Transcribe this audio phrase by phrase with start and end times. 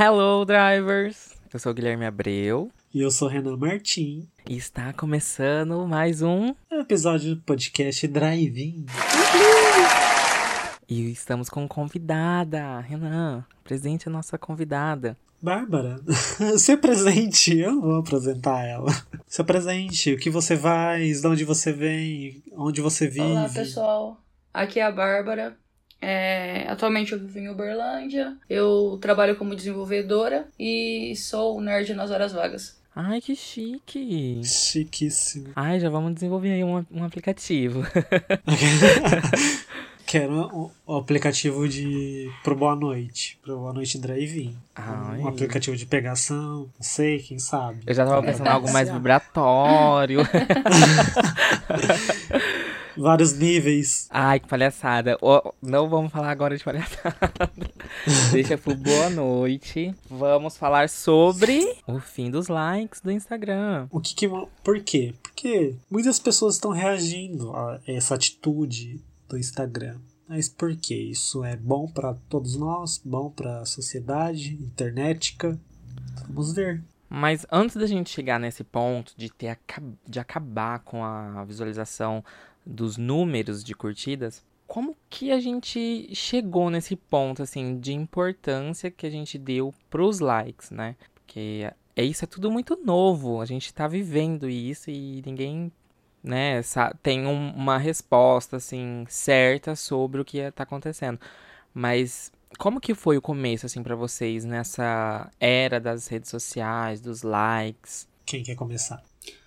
[0.00, 1.30] Hello, drivers!
[1.52, 4.28] Eu sou o Guilherme Abreu E eu sou Renan Martim.
[4.48, 6.54] e está começando mais um.
[6.70, 8.86] Episódio do podcast Drive-In.
[10.88, 13.44] E estamos com convidada, Renan.
[13.64, 15.16] Presente a nossa convidada.
[15.42, 16.00] Bárbara,
[16.56, 18.92] se presente, eu não vou apresentar ela.
[19.26, 23.22] Se presente, o que você faz, de onde você vem, onde você vive.
[23.22, 24.22] Olá, pessoal.
[24.54, 25.56] Aqui é a Bárbara.
[26.00, 28.36] É, atualmente eu vivo em Uberlândia.
[28.48, 32.78] Eu trabalho como desenvolvedora e sou nerd nas horas vagas.
[32.94, 34.40] Ai, que chique!
[34.42, 35.50] Chiquíssimo.
[35.54, 37.84] Ai, já vamos desenvolver aí um, um aplicativo.
[40.04, 43.38] Quero um, um aplicativo de pro Boa Noite.
[43.42, 44.56] Pro Boa Noite Drive-In.
[45.20, 47.80] Um aplicativo de pegação, não sei, quem sabe.
[47.86, 50.20] Eu já tava pensando em algo mais vibratório.
[52.98, 54.08] Vários níveis.
[54.10, 55.16] Ai, que palhaçada.
[55.22, 57.16] Ó, não vamos falar agora de palhaçada.
[58.32, 59.94] Deixa pro boa noite.
[60.10, 63.86] Vamos falar sobre o fim dos likes do Instagram.
[63.92, 64.28] O que que.
[64.28, 65.14] Por quê?
[65.22, 69.98] Porque muitas pessoas estão reagindo a essa atitude do Instagram.
[70.28, 70.96] Mas por quê?
[70.96, 75.58] Isso é bom para todos nós, bom para a sociedade internetica.
[76.26, 76.82] Vamos ver.
[77.08, 79.58] Mas antes da gente chegar nesse ponto de ter
[80.06, 82.22] de acabar com a visualização
[82.68, 89.06] dos números de curtidas, como que a gente chegou nesse ponto assim de importância que
[89.06, 90.94] a gente deu pros likes, né?
[91.14, 95.72] Porque é isso é tudo muito novo, a gente tá vivendo isso e ninguém,
[96.22, 96.60] né,
[97.02, 101.18] tem um- uma resposta assim certa sobre o que tá acontecendo.
[101.72, 107.22] Mas como que foi o começo, assim, pra vocês nessa era das redes sociais, dos
[107.22, 108.06] likes?
[108.26, 109.02] Quem quer começar?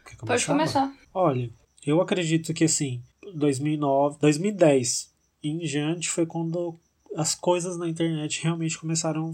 [0.06, 0.92] Quer Pode começar.
[1.14, 1.50] Olha,
[1.86, 3.02] eu acredito que assim,
[3.34, 5.12] 2009, 2010
[5.44, 6.76] em diante foi quando
[7.16, 9.34] as coisas na internet realmente começaram a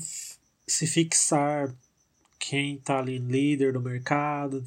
[0.68, 1.74] se fixar.
[2.40, 4.64] Quem tá ali líder do mercado,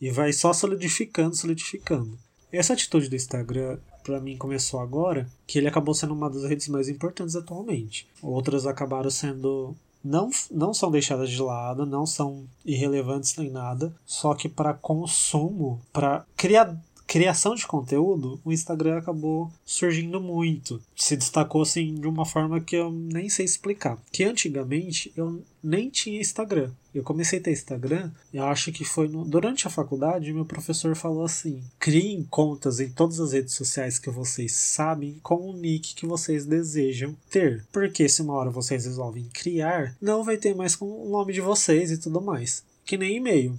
[0.00, 2.18] e vai só solidificando, solidificando.
[2.50, 6.66] Essa atitude do Instagram, pra mim, começou agora, que ele acabou sendo uma das redes
[6.68, 8.08] mais importantes atualmente.
[8.22, 14.34] Outras acabaram sendo não, não são deixadas de lado, não são irrelevantes nem nada, só
[14.34, 16.74] que para consumo, para cria,
[17.08, 20.80] criação de conteúdo, o Instagram acabou surgindo muito.
[20.94, 23.98] Se destacou assim de uma forma que eu nem sei explicar.
[24.12, 26.70] Que antigamente eu nem tinha Instagram.
[26.94, 30.94] Eu comecei a ter Instagram, eu acho que foi no- durante a faculdade, meu professor
[30.94, 35.94] falou assim: criem contas em todas as redes sociais que vocês sabem com o nick
[35.94, 37.64] que vocês desejam ter.
[37.72, 41.40] Porque se uma hora vocês resolvem criar, não vai ter mais com o nome de
[41.40, 42.64] vocês e tudo mais.
[42.88, 43.54] Que nem e-mail.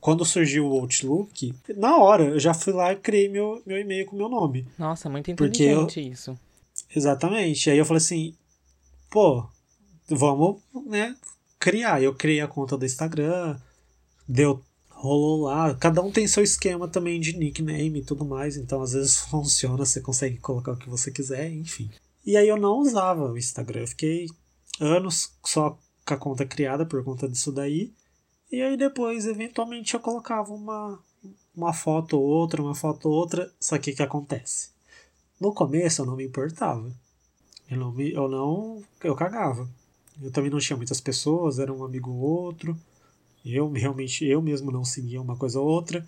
[0.00, 4.04] Quando surgiu o Outlook, na hora eu já fui lá e criei meu, meu e-mail
[4.06, 4.66] com meu nome.
[4.76, 6.36] Nossa, muito Porque eu- inteligente isso.
[6.92, 7.70] Exatamente.
[7.70, 8.34] Aí eu falei assim,
[9.08, 9.46] pô,
[10.08, 11.14] vamos, né,
[11.60, 12.02] criar.
[12.02, 13.56] Eu criei a conta do Instagram,
[14.26, 14.60] deu,
[14.90, 15.72] rolou lá.
[15.76, 19.84] Cada um tem seu esquema também de nickname e tudo mais, então às vezes funciona,
[19.86, 21.88] você consegue colocar o que você quiser, enfim.
[22.24, 24.26] E aí eu não usava o Instagram, eu fiquei
[24.80, 27.92] anos só com a conta criada por conta disso daí.
[28.50, 30.98] E aí depois, eventualmente, eu colocava uma,
[31.54, 33.52] uma foto ou outra, uma foto ou outra.
[33.58, 34.70] Só que o que acontece?
[35.40, 36.90] No começo eu não me importava.
[37.68, 38.82] Eu não, me, eu não.
[39.02, 39.68] Eu cagava.
[40.22, 42.76] Eu também não tinha muitas pessoas, era um amigo ou outro.
[43.44, 46.06] Eu realmente, eu mesmo não seguia uma coisa ou outra.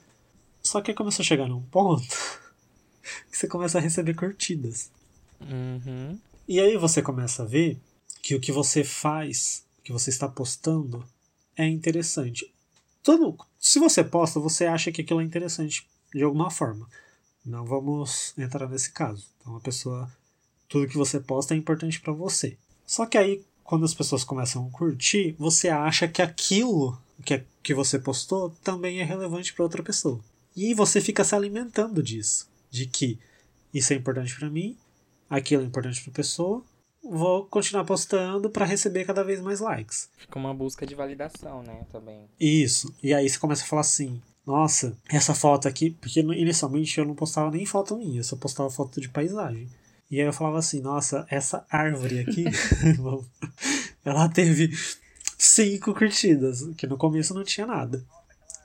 [0.63, 2.03] Só que começou a chegar num ponto
[3.31, 4.91] que você começa a receber curtidas.
[5.41, 6.19] Uhum.
[6.47, 7.79] E aí você começa a ver
[8.23, 11.05] que o que você faz, o que você está postando,
[11.59, 12.51] é interessante.
[13.03, 16.89] Tudo, se você posta, você acha que aquilo é interessante de alguma forma.
[17.45, 19.27] Não vamos entrar nesse caso.
[19.41, 20.11] Então a pessoa,
[20.69, 22.57] tudo que você posta é importante para você.
[22.87, 27.45] Só que aí, quando as pessoas começam a curtir, você acha que aquilo que, é-
[27.63, 30.21] que você postou também é relevante para outra pessoa.
[30.57, 33.19] E você fica se alimentando disso, de que
[33.75, 34.77] isso é importante para mim,
[35.29, 36.65] aquilo é importante para a pessoa,
[37.11, 40.11] vou continuar postando para receber cada vez mais likes.
[40.17, 42.29] Fica uma busca de validação, né, também.
[42.39, 42.95] Isso.
[43.03, 47.15] E aí você começa a falar assim: nossa, essa foto aqui, porque inicialmente eu não
[47.15, 49.69] postava nem foto minha, eu só postava foto de paisagem.
[50.11, 52.45] E aí eu falava assim: nossa, essa árvore aqui,
[54.05, 54.71] ela teve
[55.37, 58.05] cinco curtidas, que no começo não tinha nada.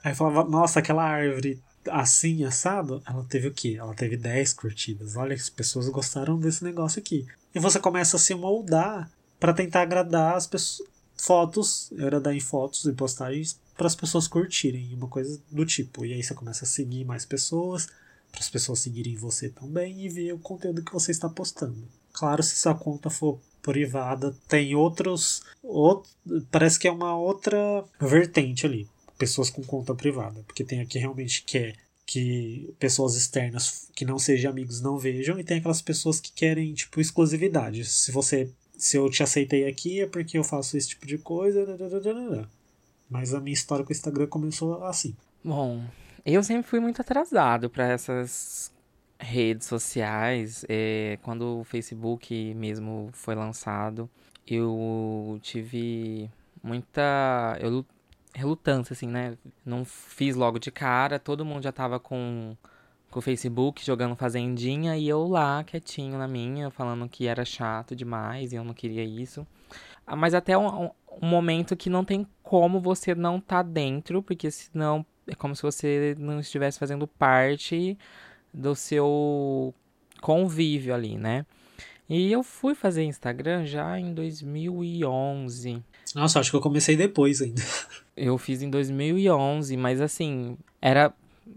[0.02, 3.76] Aí eu falava: nossa, aquela árvore assim, assado, ela teve o quê?
[3.78, 5.16] Ela teve 10 curtidas.
[5.16, 7.26] Olha, as pessoas gostaram desse negócio aqui.
[7.54, 10.88] E você começa a se moldar para tentar agradar as pessoas.
[11.16, 16.04] Fotos, agradar em fotos e postagens para as pessoas curtirem, uma coisa do tipo.
[16.04, 17.86] E aí você começa a seguir mais pessoas,
[18.30, 21.86] para as pessoas seguirem você também e ver o conteúdo que você está postando.
[22.12, 25.42] Claro, se sua conta for privada tem outros.
[25.62, 26.10] Outro,
[26.50, 28.88] parece que é uma outra vertente ali.
[29.16, 30.42] Pessoas com conta privada.
[30.46, 31.74] Porque tem aqui realmente que é
[32.06, 36.72] que pessoas externas que não sejam amigos não vejam, e tem aquelas pessoas que querem,
[36.74, 37.84] tipo, exclusividade.
[37.84, 38.50] Se você.
[38.76, 41.64] Se eu te aceitei aqui é porque eu faço esse tipo de coisa.
[43.08, 45.14] Mas a minha história com o Instagram começou assim.
[45.44, 45.84] Bom,
[46.26, 48.72] eu sempre fui muito atrasado para essas
[49.18, 50.64] redes sociais.
[50.68, 54.10] É, quando o Facebook mesmo foi lançado,
[54.46, 56.28] eu tive
[56.62, 57.84] muita eu,
[58.34, 59.38] relutância, assim, né?
[59.64, 62.56] Não fiz logo de cara, todo mundo já tava com,
[63.10, 67.94] com o Facebook jogando Fazendinha e eu lá, quietinho na minha, falando que era chato
[67.94, 69.46] demais e eu não queria isso.
[70.06, 70.90] Ah, mas até um,
[71.22, 75.62] um momento que não tem como você não tá dentro, porque senão é como se
[75.62, 77.96] você não estivesse fazendo parte
[78.52, 79.72] do seu
[80.20, 81.46] convívio ali, né?
[82.08, 85.82] E eu fui fazer Instagram já em 2011.
[86.14, 87.62] Nossa, acho que eu comecei depois ainda.
[88.16, 91.12] Eu fiz em 2011, mas assim, era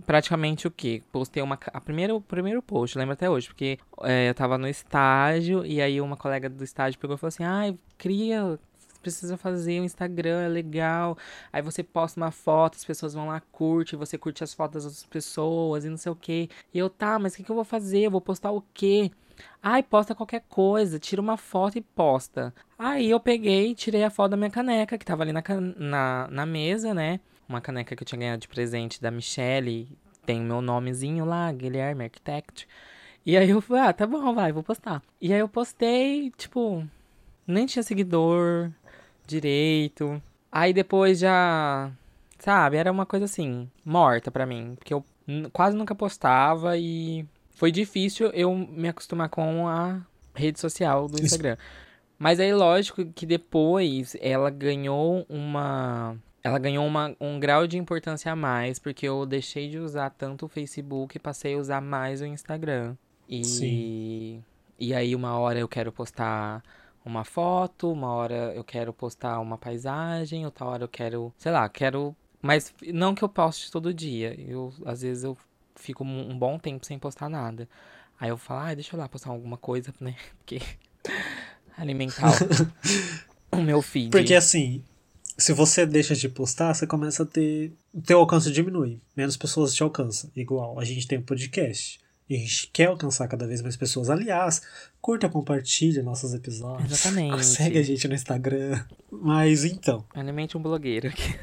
[0.06, 1.04] praticamente o quê?
[1.12, 1.58] Postei uma.
[1.74, 5.82] A primeira, o primeiro post, lembro até hoje, porque é, eu tava no estágio e
[5.82, 8.60] aí uma colega do estágio pegou e falou assim: ai, ah, cria
[9.08, 11.18] precisa fazer um Instagram, é legal.
[11.52, 14.86] Aí você posta uma foto, as pessoas vão lá, curte, você curte as fotos das
[14.86, 16.50] outras pessoas e não sei o que.
[16.74, 18.02] E eu, tá, mas o que, que eu vou fazer?
[18.02, 19.12] Eu vou postar o quê?
[19.62, 22.54] Ai, posta qualquer coisa, tira uma foto e posta.
[22.78, 25.44] Aí eu peguei, tirei a foto da minha caneca, que tava ali na,
[25.78, 27.20] na, na mesa, né?
[27.48, 29.88] Uma caneca que eu tinha ganhado de presente da Michelle.
[30.26, 32.68] Tem meu nomezinho lá, Guilherme Architect.
[33.26, 35.02] E aí eu falei, ah, tá bom, vai, vou postar.
[35.22, 36.88] E aí eu postei, tipo,
[37.46, 38.72] nem tinha seguidor,
[39.26, 40.22] direito.
[40.52, 41.92] Aí depois já,
[42.40, 45.06] sabe, era uma coisa assim, morta pra mim, porque eu
[45.52, 47.26] quase nunca postava e
[47.58, 50.00] foi difícil eu me acostumar com a
[50.36, 51.54] rede social do Instagram.
[51.54, 51.88] Isso.
[52.20, 56.16] Mas aí, lógico que depois ela ganhou uma.
[56.44, 60.46] Ela ganhou uma, um grau de importância a mais, porque eu deixei de usar tanto
[60.46, 62.96] o Facebook e passei a usar mais o Instagram.
[63.28, 64.44] E, Sim.
[64.80, 66.64] e aí, uma hora eu quero postar
[67.04, 71.68] uma foto, uma hora eu quero postar uma paisagem, outra hora eu quero, sei lá,
[71.68, 72.16] quero.
[72.40, 74.40] Mas não que eu poste todo dia.
[74.40, 75.36] Eu, às vezes eu
[75.78, 77.68] fico um bom tempo sem postar nada.
[78.20, 80.16] Aí eu falo, ah, deixa eu lá postar alguma coisa, né?
[80.38, 80.62] Porque.
[81.78, 82.34] alimentar
[83.52, 84.10] o meu feed.
[84.10, 84.84] Porque assim,
[85.38, 87.72] se você deixa de postar, você começa a ter.
[87.94, 89.00] O teu alcance diminui.
[89.16, 90.32] Menos pessoas te alcançam.
[90.36, 92.00] Igual a gente tem um podcast.
[92.30, 94.10] E a gente quer alcançar cada vez mais pessoas.
[94.10, 94.62] Aliás,
[95.00, 96.92] curta, compartilha nossos episódios.
[96.92, 97.46] Exatamente.
[97.46, 98.84] Segue a gente no Instagram.
[99.10, 100.04] Mas então.
[100.14, 101.40] Alimente um blogueiro aqui.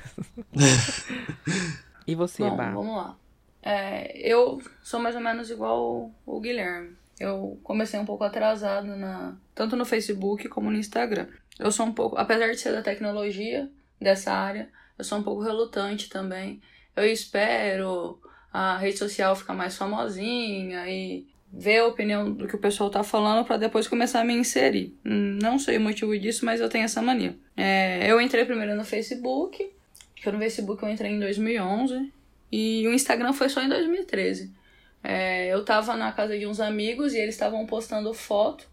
[2.06, 3.16] e você, Bom, Vamos lá.
[3.64, 6.94] É, eu sou mais ou menos igual o, Guilherme.
[7.18, 11.28] Eu comecei um pouco atrasado na, tanto no Facebook como no Instagram.
[11.58, 14.68] Eu sou um pouco, apesar de ser da tecnologia dessa área,
[14.98, 16.60] eu sou um pouco relutante também.
[16.94, 18.20] Eu espero
[18.52, 23.02] a rede social ficar mais famosinha e ver a opinião do que o pessoal tá
[23.02, 24.94] falando para depois começar a me inserir.
[25.02, 27.34] Não sei o motivo disso, mas eu tenho essa mania.
[27.56, 29.72] É, eu entrei primeiro no Facebook,
[30.14, 32.12] que no Facebook eu entrei em 2011
[32.56, 34.54] e o Instagram foi só em 2013.
[35.02, 38.68] É, eu tava na casa de uns amigos e eles estavam postando foto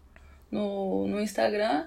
[0.48, 1.86] no, no Instagram.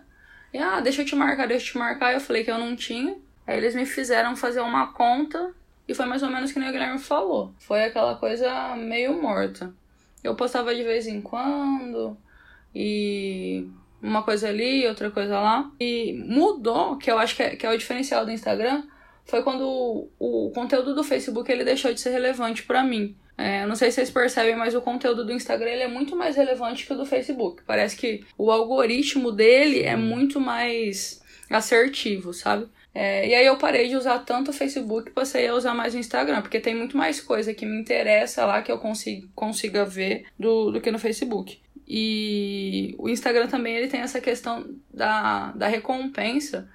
[0.54, 2.14] E ah, deixa eu te marcar, deixa eu te marcar.
[2.14, 3.16] Eu falei que eu não tinha.
[3.48, 5.54] Aí eles me fizeram fazer uma conta
[5.88, 7.54] e foi mais ou menos que nem o Guilherme falou.
[7.60, 9.74] Foi aquela coisa meio morta.
[10.22, 12.18] Eu postava de vez em quando
[12.75, 13.70] e
[14.02, 15.72] uma coisa ali, outra coisa lá.
[15.80, 18.84] E mudou, que eu acho que é, que é o diferencial do Instagram,
[19.25, 19.62] foi quando
[20.20, 23.15] o, o conteúdo do Facebook ele deixou de ser relevante para mim.
[23.38, 26.36] É, não sei se vocês percebem, mas o conteúdo do Instagram ele é muito mais
[26.36, 27.63] relevante que o do Facebook.
[27.65, 32.67] Parece que o algoritmo dele é muito mais assertivo, sabe?
[32.94, 35.94] É, e aí eu parei de usar tanto o Facebook e passei a usar mais
[35.94, 39.84] o Instagram, porque tem muito mais coisa que me interessa lá que eu consigo, consiga
[39.84, 41.60] ver do, do que no Facebook.
[41.86, 46.70] E o Instagram também ele tem essa questão da, da recompensa,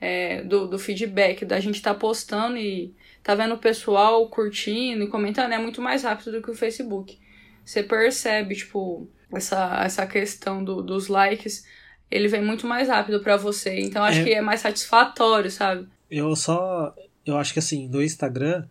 [0.00, 5.04] é, do, do feedback, da gente estar tá postando e tá vendo o pessoal curtindo
[5.04, 7.18] e comentando, é muito mais rápido do que o Facebook.
[7.64, 11.64] Você percebe, tipo, essa, essa questão do, dos likes
[12.10, 13.80] ele vem muito mais rápido para você.
[13.80, 14.24] Então acho é...
[14.24, 15.88] que é mais satisfatório, sabe?
[16.10, 16.94] Eu só.
[17.24, 18.64] Eu acho que assim, no Instagram,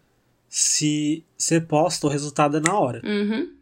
[0.48, 3.01] se você posta, o resultado é na hora.
[3.03, 3.53] Uhum.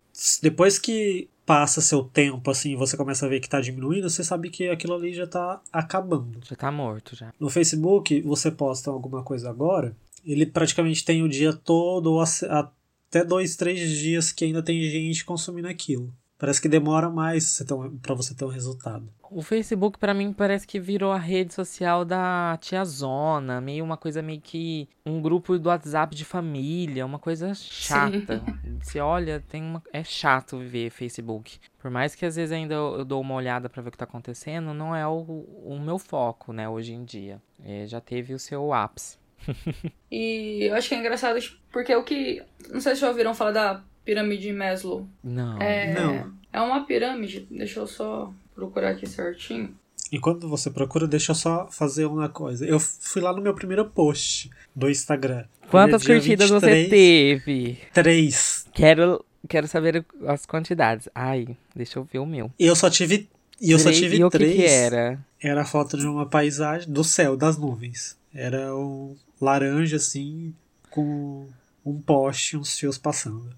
[0.42, 4.50] Depois que passa seu tempo, assim, você começa a ver que tá diminuindo, você sabe
[4.50, 6.40] que aquilo ali já tá acabando.
[6.44, 7.34] Já tá morto, já.
[7.40, 9.96] No Facebook, você posta alguma coisa agora,
[10.26, 15.26] ele praticamente tem o dia todo, ou até dois, três dias que ainda tem gente
[15.26, 17.64] consumindo aquilo Parece que demora mais
[18.02, 19.08] para você ter um resultado.
[19.32, 24.22] O Facebook, para mim, parece que virou a rede social da tiazona, meio uma coisa
[24.22, 28.44] meio que um grupo do WhatsApp de família, uma coisa chata.
[28.46, 28.78] Sim.
[28.84, 29.82] Você olha, tem uma...
[29.94, 31.60] é chato viver Facebook.
[31.80, 34.04] Por mais que às vezes ainda eu dou uma olhada para ver o que tá
[34.04, 35.22] acontecendo, não é o,
[35.64, 37.42] o meu foco, né, hoje em dia.
[37.64, 39.18] É, já teve o seu ápice.
[40.12, 41.40] e eu acho que é engraçado
[41.72, 42.44] porque o que.
[42.70, 45.08] Não sei se já ouviram falar da pirâmide de Maslow.
[45.24, 45.62] Não.
[45.62, 46.34] É, não.
[46.52, 49.74] É uma pirâmide, deixa eu só procurar aqui certinho.
[50.12, 52.66] Enquanto você procura, deixa eu só fazer uma coisa.
[52.66, 55.46] Eu fui lá no meu primeiro post do Instagram.
[55.72, 57.80] Quantas curtidas 23, você teve?
[57.92, 58.68] Três.
[58.74, 61.10] Quero, quero saber as quantidades.
[61.16, 62.52] Ai, deixa eu ver o meu.
[62.60, 63.28] Eu só tive.
[63.60, 64.52] E eu três, só tive e três.
[64.52, 65.20] O que, que era?
[65.42, 68.16] Era a foto de uma paisagem do céu, das nuvens.
[68.32, 70.54] Era um laranja assim,
[70.92, 71.48] com
[71.84, 73.50] um poste, uns fios passando.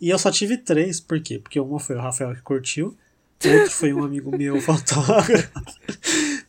[0.00, 1.38] E eu só tive três, por quê?
[1.38, 2.96] Porque uma foi o Rafael que curtiu,
[3.44, 5.50] outro foi um amigo meu fotógrafo,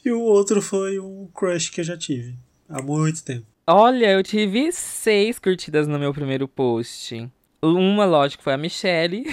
[0.04, 2.36] e o outro foi um crush que eu já tive
[2.70, 3.46] há muito tempo.
[3.68, 7.28] Olha, eu tive seis curtidas no meu primeiro post.
[7.64, 9.26] Uma, lógico, foi a Michelle.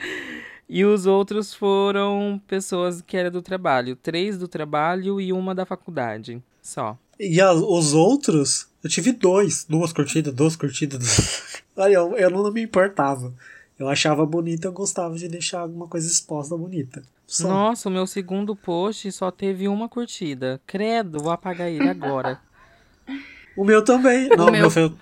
[0.66, 3.96] e os outros foram pessoas que eram do trabalho.
[3.96, 6.42] Três do trabalho e uma da faculdade.
[6.62, 6.98] Só.
[7.18, 9.64] E a, os outros, eu tive dois.
[9.68, 11.62] Duas curtidas, duas curtidas.
[11.76, 13.32] Olha, eu, eu não me importava.
[13.78, 17.02] Eu achava bonita, eu gostava de deixar alguma coisa exposta bonita.
[17.26, 17.48] Só.
[17.48, 20.60] Nossa, o meu segundo post só teve uma curtida.
[20.66, 22.40] Credo, vou apagar ele agora.
[23.56, 24.28] o meu também.
[24.28, 24.96] Não, o meu foi o,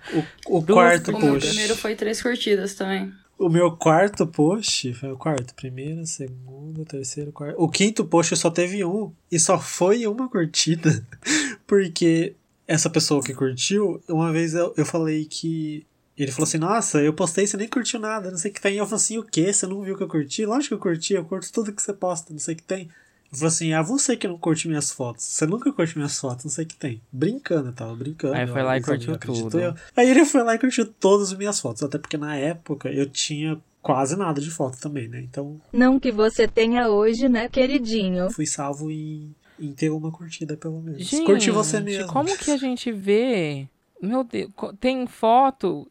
[0.47, 1.27] o, o quarto o post.
[1.27, 3.13] O meu primeiro foi três curtidas também.
[3.39, 5.55] O meu quarto post foi o quarto.
[5.55, 7.55] Primeiro, segundo, terceiro, quarto.
[7.61, 9.13] O quinto post só teve um.
[9.31, 11.05] E só foi uma curtida.
[11.67, 12.35] Porque
[12.69, 15.87] essa pessoa que curtiu, uma vez eu, eu falei que.
[16.17, 18.75] Ele falou assim: Nossa, eu postei, você nem curtiu nada, não sei o que tem.
[18.75, 19.51] E eu falei assim: O que?
[19.51, 20.45] Você não viu que eu curti?
[20.45, 22.91] Lógico que eu curti, eu curto tudo que você posta, não sei o que tem.
[23.33, 25.25] Eu falei assim: Ah, você que não curte minhas fotos.
[25.25, 27.01] Você nunca curte minhas fotos, não sei o que tem.
[27.11, 28.35] Brincando, eu tava brincando.
[28.35, 29.59] Aí foi lá e curtiu tudo.
[29.59, 29.75] Eu.
[29.97, 31.83] Aí ele foi lá e curtiu todas as minhas fotos.
[31.83, 35.21] Até porque na época eu tinha quase nada de foto também, né?
[35.21, 35.59] Então.
[35.73, 38.31] Não que você tenha hoje, né, queridinho?
[38.31, 41.03] Fui salvo em em ter uma curtida, pelo menos.
[41.05, 42.07] Gente, Curte você mesmo.
[42.09, 43.69] Como que a gente vê?
[44.01, 44.51] Meu Deus,
[44.81, 45.91] tem foto.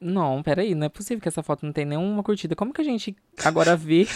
[0.00, 2.54] Não, peraí, não é possível que essa foto não tenha nenhuma curtida.
[2.54, 4.06] Como que a gente agora vê?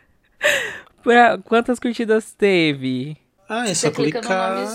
[1.02, 3.16] pra quantas curtidas teve?
[3.48, 4.68] Ah, é só você clicar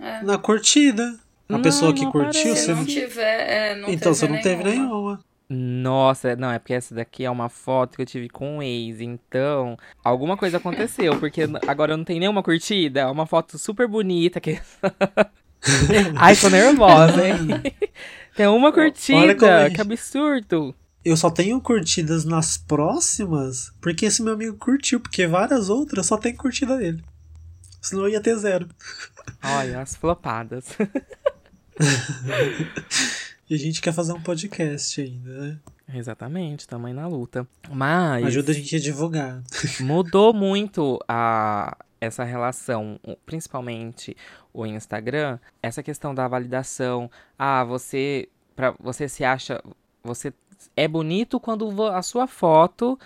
[0.00, 0.22] é.
[0.22, 1.18] na curtida.
[1.48, 4.56] A não, pessoa que curtiu, Se não tiver, é, não então você não nenhuma.
[4.56, 5.24] teve nenhuma.
[5.54, 9.00] Nossa, não, é porque essa daqui é uma foto que eu tive com um ex,
[9.00, 13.86] então alguma coisa aconteceu, porque agora eu não tenho nenhuma curtida, é uma foto super
[13.86, 14.60] bonita que.
[16.16, 17.36] Ai, tô nervosa, hein?
[18.36, 20.74] Tem uma curtida, que absurdo.
[21.04, 26.16] Eu só tenho curtidas nas próximas porque esse meu amigo curtiu, porque várias outras só
[26.16, 27.04] tem curtida dele.
[27.80, 28.68] Senão eu ia ter zero.
[29.42, 30.66] Olha, as flopadas.
[33.54, 35.58] E a gente quer fazer um podcast ainda, né?
[35.94, 37.46] Exatamente, também na luta.
[37.70, 38.24] Mas.
[38.26, 39.42] Ajuda a gente a divulgar.
[39.78, 44.16] Mudou muito a, essa relação, principalmente
[44.52, 47.08] o Instagram, essa questão da validação.
[47.38, 48.28] Ah, você.
[48.56, 49.62] Pra, você se acha.
[50.02, 50.32] Você
[50.76, 52.98] é bonito quando a sua foto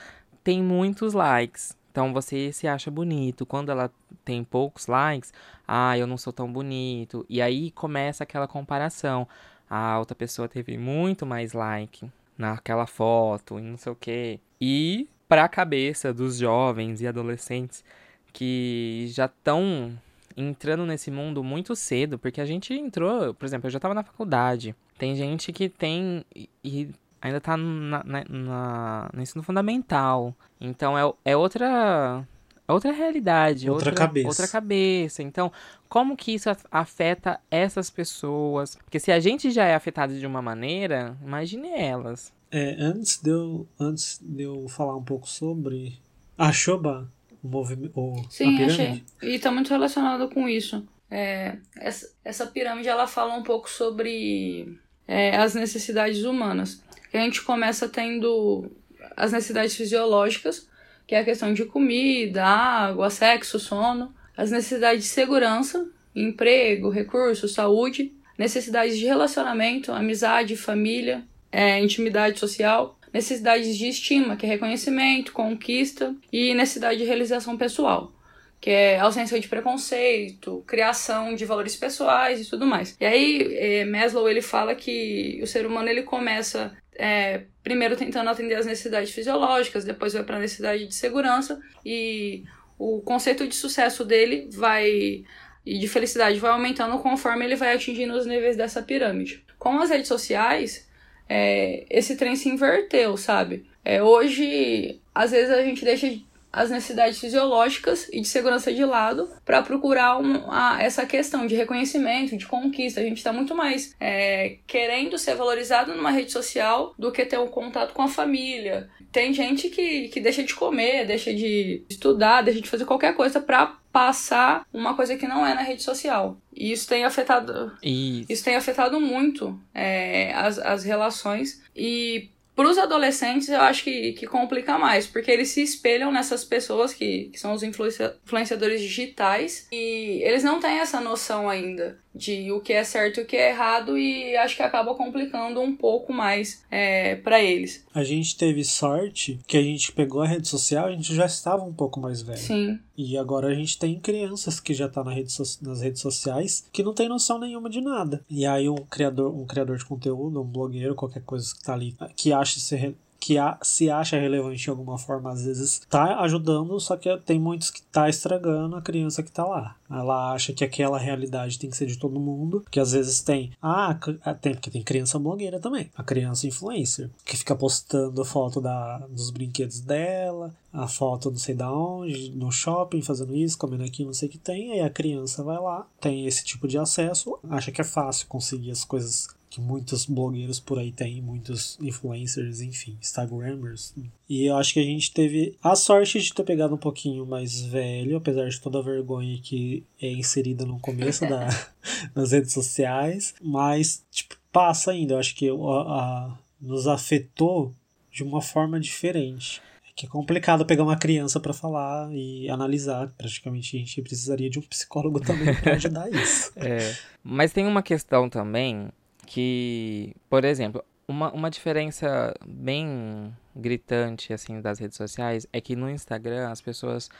[0.42, 1.76] tem muitos likes.
[1.90, 3.44] Então você se acha bonito.
[3.44, 3.90] Quando ela
[4.24, 5.30] tem poucos likes,
[5.66, 7.26] ah, eu não sou tão bonito.
[7.28, 9.28] E aí começa aquela comparação
[9.68, 14.40] a outra pessoa teve muito mais like naquela foto e não sei o que.
[14.60, 17.84] E para a cabeça dos jovens e adolescentes
[18.32, 19.92] que já estão
[20.36, 24.04] entrando nesse mundo muito cedo, porque a gente entrou, por exemplo, eu já estava na
[24.04, 24.74] faculdade.
[24.96, 26.24] Tem gente que tem
[26.64, 26.88] e
[27.20, 30.34] ainda está na, na, na, no ensino fundamental.
[30.60, 32.26] Então é, é outra
[32.74, 34.28] outra realidade, outra, outra, cabeça.
[34.28, 35.22] Outra cabeça.
[35.22, 35.50] Então,
[35.88, 38.76] como que isso afeta essas pessoas?
[38.76, 42.32] Porque se a gente já é afetado de uma maneira, imagine elas.
[42.50, 45.98] É, antes de eu, antes de eu falar um pouco sobre
[46.36, 47.10] a Shoba,
[47.42, 48.14] o movimento.
[48.30, 49.04] Sim, achei.
[49.22, 50.86] E está muito relacionado com isso.
[51.10, 56.82] É, essa, essa pirâmide ela fala um pouco sobre é, as necessidades humanas.
[57.12, 58.70] A gente começa tendo
[59.16, 60.67] as necessidades fisiológicas,
[61.08, 67.54] que é a questão de comida, água, sexo, sono, as necessidades de segurança, emprego, recursos,
[67.54, 75.32] saúde, necessidades de relacionamento, amizade, família, é, intimidade social, necessidades de estima, que é reconhecimento,
[75.32, 78.12] conquista, e necessidade de realização pessoal,
[78.60, 82.94] que é ausência de preconceito, criação de valores pessoais e tudo mais.
[83.00, 88.28] E aí, é, Maslow ele fala que o ser humano ele começa é, primeiro tentando
[88.28, 92.42] atender as necessidades fisiológicas, depois vai para a necessidade de segurança e
[92.76, 95.24] o conceito de sucesso dele vai
[95.64, 99.44] e de felicidade vai aumentando conforme ele vai atingindo os níveis dessa pirâmide.
[99.58, 100.88] Com as redes sociais,
[101.28, 103.66] é, esse trem se inverteu, sabe?
[103.84, 106.10] É, hoje, às vezes a gente deixa
[106.52, 111.54] as necessidades fisiológicas e de segurança de lado para procurar um, a, essa questão de
[111.54, 113.00] reconhecimento, de conquista.
[113.00, 117.38] A gente está muito mais é, querendo ser valorizado numa rede social do que ter
[117.38, 118.88] um contato com a família.
[119.12, 123.40] Tem gente que, que deixa de comer, deixa de estudar, deixa de fazer qualquer coisa
[123.40, 126.36] para passar uma coisa que não é na rede social.
[126.54, 127.72] E isso tem afetado.
[127.82, 128.26] Isso.
[128.30, 131.62] Isso tem afetado muito é, as, as relações.
[131.74, 136.44] E para os adolescentes, eu acho que, que complica mais, porque eles se espelham nessas
[136.44, 142.00] pessoas que, que são os influencia influenciadores digitais e eles não têm essa noção ainda
[142.14, 145.60] de o que é certo e o que é errado e acho que acaba complicando
[145.60, 147.84] um pouco mais é, para eles.
[147.94, 151.62] A gente teve sorte que a gente pegou a rede social, a gente já estava
[151.62, 152.38] um pouco mais velho.
[152.38, 152.78] Sim.
[152.96, 156.66] E agora a gente tem crianças que já tá na rede so nas redes sociais
[156.72, 158.24] que não tem noção nenhuma de nada.
[158.28, 161.96] E aí um criador, um criador de conteúdo, um blogueiro, qualquer coisa que tá ali,
[162.16, 166.78] que acha ser que a, se acha relevante de alguma forma, às vezes tá ajudando,
[166.80, 169.76] só que tem muitos que tá estragando a criança que tá lá.
[169.90, 173.52] Ela acha que aquela realidade tem que ser de todo mundo, que às vezes tem.
[173.60, 173.98] Ah,
[174.40, 175.90] tem, porque tem criança blogueira também.
[175.96, 181.54] A criança influencer, que fica postando foto da, dos brinquedos dela, a foto não sei
[181.54, 184.72] da onde, no shopping, fazendo isso, comendo aqui, não sei o que tem.
[184.72, 188.70] Aí a criança vai lá, tem esse tipo de acesso, acha que é fácil conseguir
[188.70, 193.94] as coisas que muitos blogueiros por aí têm, muitos influencers, enfim, Instagrammers.
[194.28, 197.60] E eu acho que a gente teve a sorte de ter pegado um pouquinho mais
[197.62, 201.48] velho, apesar de toda a vergonha que é inserida no começo da,
[202.14, 205.14] das redes sociais, mas tipo, passa ainda.
[205.14, 207.74] Eu acho que a, a, nos afetou
[208.10, 213.08] de uma forma diferente é que é complicado pegar uma criança para falar e analisar.
[213.16, 216.52] Praticamente a gente precisaria de um psicólogo também para ajudar isso.
[216.56, 218.88] É, mas tem uma questão também
[219.28, 225.90] que, por exemplo, uma, uma diferença bem gritante assim das redes sociais é que no
[225.90, 227.10] Instagram as pessoas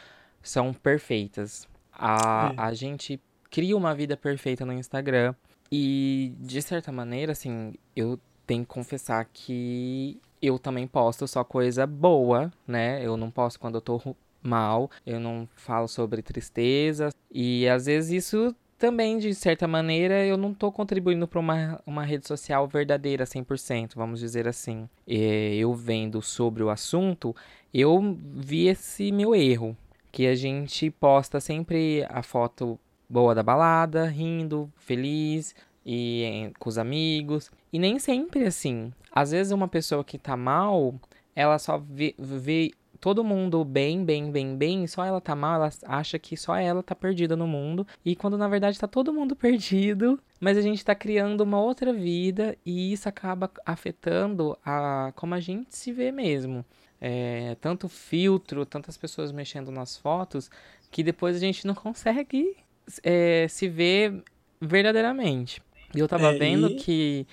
[0.42, 1.68] são perfeitas.
[1.92, 2.60] A, é.
[2.60, 5.34] a gente cria uma vida perfeita no Instagram
[5.70, 11.86] e de certa maneira assim, eu tenho que confessar que eu também posto só coisa
[11.86, 13.04] boa, né?
[13.04, 18.24] Eu não posto quando eu tô mal, eu não falo sobre tristeza e às vezes
[18.24, 23.24] isso também, de certa maneira, eu não estou contribuindo para uma, uma rede social verdadeira
[23.24, 24.88] 100%, vamos dizer assim.
[25.06, 27.34] Eu vendo sobre o assunto,
[27.74, 29.76] eu vi esse meu erro,
[30.12, 36.78] que a gente posta sempre a foto boa da balada, rindo, feliz e com os
[36.78, 37.50] amigos.
[37.72, 38.92] E nem sempre assim.
[39.10, 40.94] Às vezes uma pessoa que tá mal,
[41.34, 45.70] ela só vê, vê todo mundo bem, bem, bem, bem, só ela tá mal, ela
[45.86, 49.34] acha que só ela tá perdida no mundo, e quando na verdade tá todo mundo
[49.36, 55.34] perdido, mas a gente tá criando uma outra vida e isso acaba afetando a como
[55.34, 56.64] a gente se vê mesmo.
[57.00, 60.50] É, tanto filtro, tantas pessoas mexendo nas fotos,
[60.90, 62.56] que depois a gente não consegue
[63.04, 64.22] é, se ver
[64.60, 65.62] verdadeiramente.
[65.94, 66.74] E eu tava é, vendo e...
[66.74, 67.26] que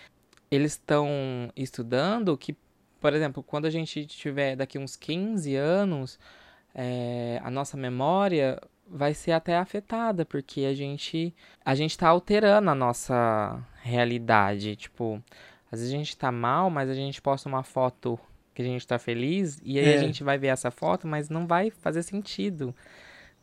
[0.51, 1.10] eles estão
[1.56, 2.56] estudando que
[3.06, 6.18] por exemplo, quando a gente tiver daqui uns 15 anos,
[6.74, 11.32] é, a nossa memória vai ser até afetada, porque a gente
[11.63, 15.22] a gente tá alterando a nossa realidade, tipo,
[15.72, 18.20] às vezes a gente tá mal, mas a gente posta uma foto
[18.56, 19.98] que a gente tá feliz e aí é.
[19.98, 22.74] a gente vai ver essa foto, mas não vai fazer sentido.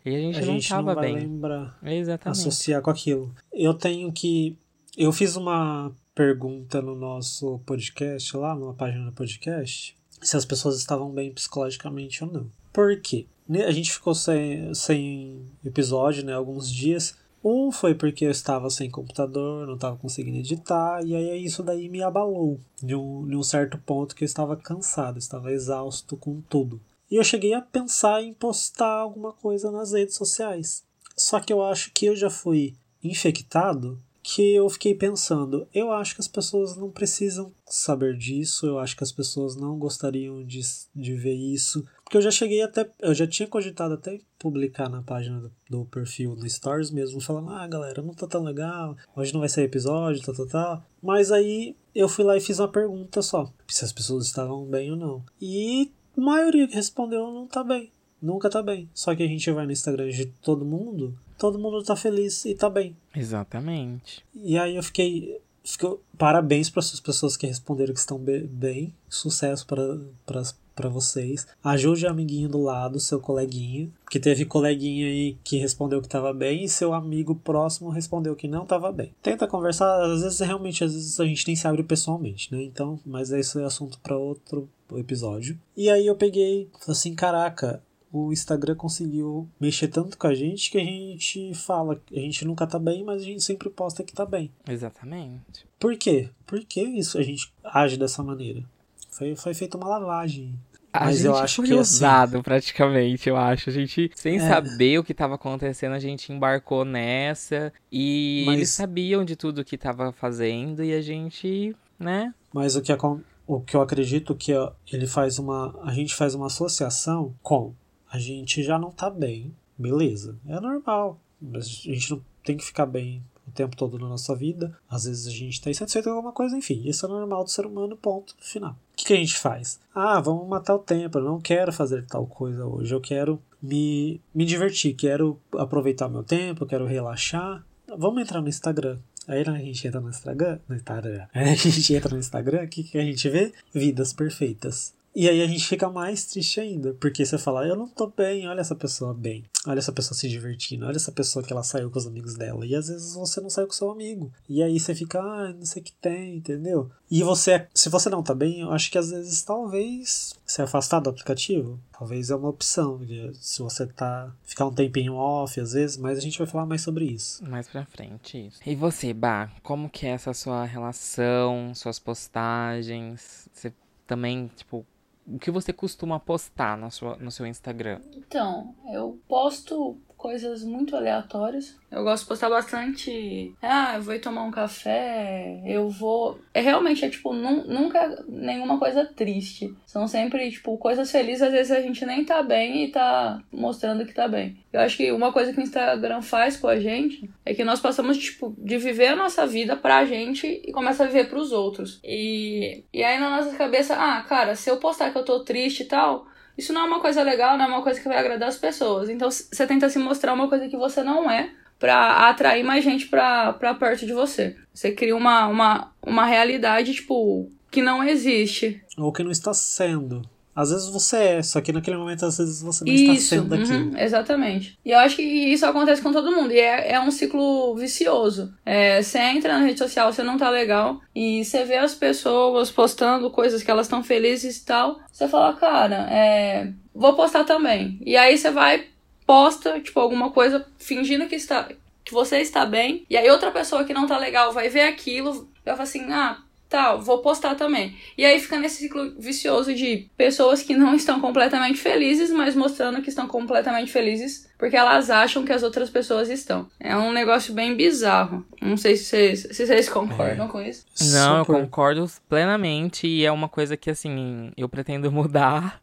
[0.04, 1.14] E a gente a não gente tava não vai bem.
[1.14, 2.40] lembrar, Exatamente.
[2.40, 3.32] associar com aquilo.
[3.52, 4.58] Eu tenho que
[4.98, 10.76] eu fiz uma pergunta no nosso podcast, lá numa página do podcast, se as pessoas
[10.76, 12.50] estavam bem psicologicamente ou não.
[12.72, 13.26] Por quê?
[13.66, 17.16] A gente ficou sem, sem episódio, né, alguns dias.
[17.44, 21.88] Um foi porque eu estava sem computador, não estava conseguindo editar, e aí isso daí
[21.88, 26.40] me abalou de um, de um certo ponto que eu estava cansado, estava exausto com
[26.42, 26.80] tudo.
[27.10, 30.84] E eu cheguei a pensar em postar alguma coisa nas redes sociais.
[31.16, 36.14] Só que eu acho que eu já fui infectado que eu fiquei pensando, eu acho
[36.14, 40.60] que as pessoas não precisam saber disso, eu acho que as pessoas não gostariam de,
[40.94, 45.02] de ver isso, porque eu já cheguei até, eu já tinha cogitado até publicar na
[45.02, 49.32] página do, do perfil no Stories mesmo, falando, ah galera, não tá tão legal, hoje
[49.32, 52.68] não vai sair episódio, tal, tal, tal, mas aí eu fui lá e fiz uma
[52.68, 57.48] pergunta só, se as pessoas estavam bem ou não, e a maioria que respondeu não
[57.48, 61.18] tá bem, nunca tá bem, só que a gente vai no Instagram de todo mundo
[61.42, 62.96] todo mundo tá feliz e tá bem.
[63.16, 64.24] Exatamente.
[64.32, 65.40] E aí eu fiquei.
[65.64, 68.46] Fico, parabéns para as pessoas que responderam que estão bem.
[68.46, 68.94] bem.
[69.08, 71.44] Sucesso para vocês.
[71.64, 73.90] Ajude o amiguinho do lado, seu coleguinha.
[74.08, 78.46] Que teve coleguinha aí que respondeu que estava bem e seu amigo próximo respondeu que
[78.46, 79.12] não estava bem.
[79.20, 82.62] Tenta conversar, às vezes realmente, às vezes a gente nem se abre pessoalmente, né?
[82.62, 85.58] Então, mas isso é assunto para outro episódio.
[85.76, 90.70] E aí eu peguei, falei assim, caraca, o Instagram conseguiu mexer tanto com a gente
[90.70, 94.12] que a gente fala, a gente nunca tá bem, mas a gente sempre posta que
[94.12, 94.50] tá bem.
[94.68, 95.66] Exatamente.
[95.78, 96.28] Por quê?
[96.46, 98.62] Por que isso a gente age dessa maneira?
[99.10, 100.54] Foi, foi feita uma lavagem.
[100.92, 103.70] A mas gente eu acho foi que assim, usado praticamente, eu acho.
[103.70, 104.40] A gente, sem É.
[104.46, 107.72] saber o que estava acontecendo, a gente embarcou nessa.
[107.90, 112.34] E Mas- eles sabiam de tudo que estava fazendo e a gente, né?
[112.52, 115.74] Mas o que, acon- o que eu acredito que ó, ele faz uma.
[115.82, 117.72] A gente faz uma associação com
[118.12, 120.36] a gente já não tá bem, beleza.
[120.46, 121.18] É normal.
[121.40, 124.78] Mas a gente não tem que ficar bem o tempo todo na nossa vida.
[124.88, 126.82] Às vezes a gente tá insatisfeito com alguma coisa, enfim.
[126.84, 128.72] Isso é normal do ser humano, ponto final.
[128.72, 129.80] O que, que a gente faz?
[129.94, 131.18] Ah, vamos matar o tempo.
[131.18, 132.94] Eu não quero fazer tal coisa hoje.
[132.94, 137.64] Eu quero me, me divertir, quero aproveitar meu tempo, quero relaxar.
[137.96, 138.98] Vamos entrar no Instagram.
[139.26, 141.26] Aí a gente entra no Instagram, no Instagram.
[141.32, 143.54] Aí a gente entra no Instagram, o que, que a gente vê?
[143.72, 144.92] Vidas perfeitas.
[145.14, 148.48] E aí a gente fica mais triste ainda, porque você fala, eu não tô bem,
[148.48, 151.90] olha essa pessoa bem, olha essa pessoa se divertindo, olha essa pessoa que ela saiu
[151.90, 152.64] com os amigos dela.
[152.64, 154.32] E às vezes você não saiu com seu amigo.
[154.48, 156.90] E aí você fica, ah, não sei o que tem, entendeu?
[157.10, 161.00] E você, se você não tá bem, eu acho que às vezes talvez se afastar
[161.00, 162.98] do aplicativo, talvez é uma opção.
[163.34, 166.80] Se você tá, ficar um tempinho off às vezes, mas a gente vai falar mais
[166.80, 167.44] sobre isso.
[167.44, 168.60] Mais pra frente, isso.
[168.64, 173.46] E você, Bah, como que é essa sua relação, suas postagens?
[173.52, 173.74] Você
[174.06, 174.86] também, tipo,
[175.26, 178.00] o que você costuma postar na sua, no seu Instagram?
[178.12, 181.76] Então, eu posto coisas muito aleatórias.
[181.90, 183.52] Eu gosto de postar bastante.
[183.60, 185.60] Ah, eu vou tomar um café.
[185.66, 186.38] Eu vou.
[186.54, 189.74] É realmente, é tipo, nun- nunca nenhuma coisa triste.
[189.84, 191.42] São sempre, tipo, coisas felizes.
[191.42, 194.56] Às vezes a gente nem tá bem e tá mostrando que tá bem.
[194.72, 197.80] Eu acho que uma coisa que o Instagram faz com a gente é que nós
[197.80, 202.00] passamos, tipo, de viver a nossa vida pra gente e começa a viver pros outros.
[202.04, 205.82] E, e aí na nossa cabeça, ah, cara, se eu postar que eu tô triste
[205.82, 206.26] e tal,
[206.62, 209.08] isso não é uma coisa legal, não é uma coisa que vai agradar as pessoas.
[209.08, 213.08] Então você tenta se mostrar uma coisa que você não é pra atrair mais gente
[213.08, 214.56] pra perto de você.
[214.72, 218.80] Você cria uma, uma, uma realidade, tipo, que não existe.
[218.96, 220.22] Ou que não está sendo.
[220.54, 223.48] Às vezes você é, só que naquele momento às vezes você não está Isso, sendo
[223.48, 223.90] daquilo.
[223.90, 224.78] uhum, exatamente.
[224.84, 226.52] E eu acho que isso acontece com todo mundo.
[226.52, 228.52] E é, é um ciclo vicioso.
[228.64, 231.00] É, você entra na rede social, você não tá legal.
[231.14, 235.00] E você vê as pessoas postando coisas que elas estão felizes e tal.
[235.10, 237.98] Você fala, cara, é, vou postar também.
[238.04, 238.84] E aí você vai,
[239.26, 241.68] posta, tipo, alguma coisa fingindo que está.
[242.04, 245.48] Que você está bem, e aí outra pessoa que não tá legal vai ver aquilo,
[245.64, 246.41] vai falar assim: ah,
[246.72, 247.96] tá, vou postar também.
[248.16, 253.02] E aí fica nesse ciclo vicioso de pessoas que não estão completamente felizes, mas mostrando
[253.02, 256.68] que estão completamente felizes porque elas acham que as outras pessoas estão.
[256.78, 258.46] É um negócio bem bizarro.
[258.60, 260.86] Não sei se vocês, se vocês concordam com isso.
[261.12, 261.60] Não, eu Super.
[261.60, 265.82] concordo plenamente e é uma coisa que, assim, eu pretendo mudar.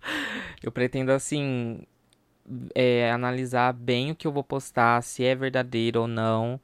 [0.63, 1.82] Eu pretendo, assim,
[2.73, 6.58] é, analisar bem o que eu vou postar, se é verdadeiro ou não.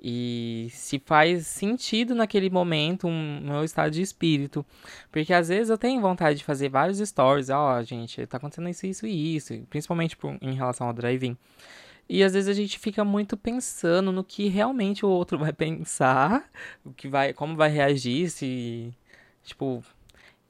[0.00, 4.64] E se faz sentido naquele momento um meu estado de espírito.
[5.10, 7.50] Porque às vezes eu tenho vontade de fazer vários stories.
[7.50, 9.54] Ó, gente, tá acontecendo isso, isso e isso.
[9.68, 11.36] Principalmente por- em relação ao drive-in.
[12.08, 16.48] E às vezes a gente fica muito pensando no que realmente o outro vai pensar,
[16.84, 18.94] o que vai, como vai reagir, se,
[19.44, 19.84] tipo,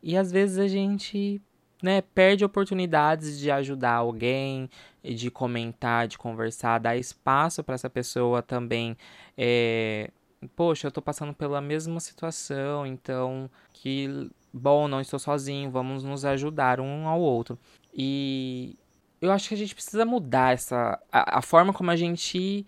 [0.02, 1.40] e às vezes a gente,
[1.82, 4.70] né, perde oportunidades de ajudar alguém,
[5.02, 8.96] de comentar, de conversar, dar espaço para essa pessoa também,
[9.36, 10.10] é,
[10.56, 16.24] poxa, eu tô passando pela mesma situação, então que bom, não estou sozinho, vamos nos
[16.24, 17.58] ajudar um ao outro.
[17.92, 18.76] E
[19.20, 22.66] eu acho que a gente precisa mudar essa a, a forma como a gente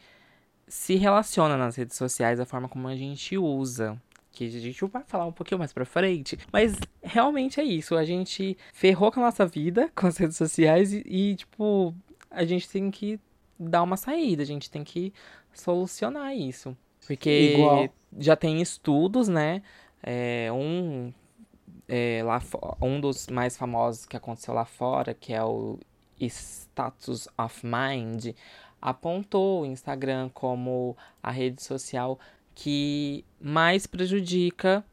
[0.69, 4.01] se relaciona nas redes sociais, a forma como a gente usa.
[4.33, 6.39] Que a gente vai falar um pouquinho mais pra frente.
[6.53, 7.97] Mas realmente é isso.
[7.97, 11.95] A gente ferrou com a nossa vida, com as redes sociais, e, e, tipo,
[12.31, 13.19] a gente tem que
[13.59, 15.13] dar uma saída, a gente tem que
[15.53, 16.77] solucionar isso.
[17.07, 17.89] Porque Igual.
[18.19, 19.63] já tem estudos, né?
[20.03, 21.13] É, um,
[21.89, 22.41] é, lá,
[22.81, 25.79] um dos mais famosos que aconteceu lá fora, que é o
[26.21, 28.35] Status of Mind,
[28.81, 32.19] apontou o Instagram como a rede social
[32.55, 34.85] que mais prejudica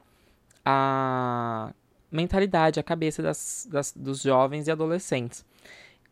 [0.65, 1.73] a
[2.11, 5.45] mentalidade, a cabeça das, das- dos jovens e adolescentes.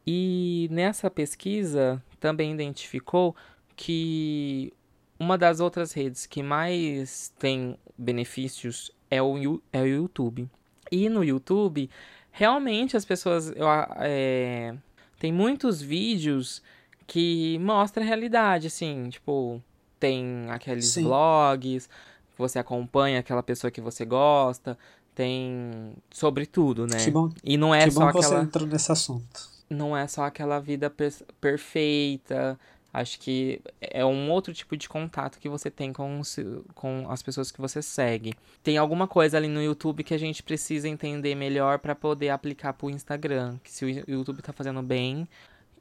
[0.06, 3.36] E nessa pesquisa também identificou
[3.76, 4.72] que
[5.20, 10.50] uma das outras redes que mais tem benefícios é o, é o YouTube.
[10.92, 11.90] E no YouTube,
[12.32, 13.52] realmente as pessoas.
[13.98, 14.76] É,
[15.20, 16.62] tem muitos vídeos
[17.08, 19.62] que mostram a realidade, assim, tipo,
[20.00, 21.04] tem aqueles Sim.
[21.04, 21.90] vlogs,
[22.38, 24.78] você acompanha aquela pessoa que você gosta,
[25.14, 27.04] tem sobre tudo, né?
[27.04, 29.55] Que bom, E não é que só bom que você aquela entrou nesse assunto.
[29.70, 32.60] Não é só aquela vida per- perfeita.
[32.94, 36.38] Acho que é um outro tipo de contato que você tem com, os-
[36.74, 38.34] com as pessoas que você segue.
[38.64, 42.72] Tem alguma coisa ali no YouTube que a gente precisa entender melhor para poder aplicar
[42.72, 43.58] pro Instagram.
[43.62, 45.28] Que se o YouTube tá fazendo bem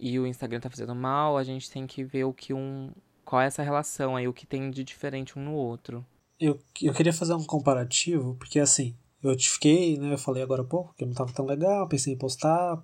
[0.00, 2.90] e o Instagram tá fazendo mal, a gente tem que ver o que um.
[3.24, 6.04] Qual é essa relação aí, o que tem de diferente um no outro.
[6.40, 8.92] Eu, eu queria fazer um comparativo, porque assim,
[9.22, 10.12] eu te fiquei, né?
[10.14, 12.76] Eu falei agora há pouco que não tava tão legal, pensei em postar,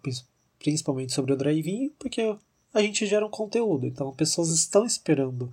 [0.61, 2.37] principalmente sobre o drive porque
[2.73, 3.87] a gente gera um conteúdo.
[3.87, 5.53] Então, pessoas estão esperando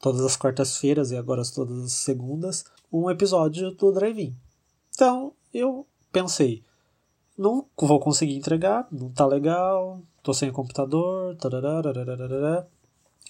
[0.00, 4.34] todas as quartas-feiras e agora todas as segundas um episódio do drive
[4.94, 6.64] Então, eu pensei,
[7.36, 12.68] não vou conseguir entregar, não tá legal, tô sem computador, tararararararara.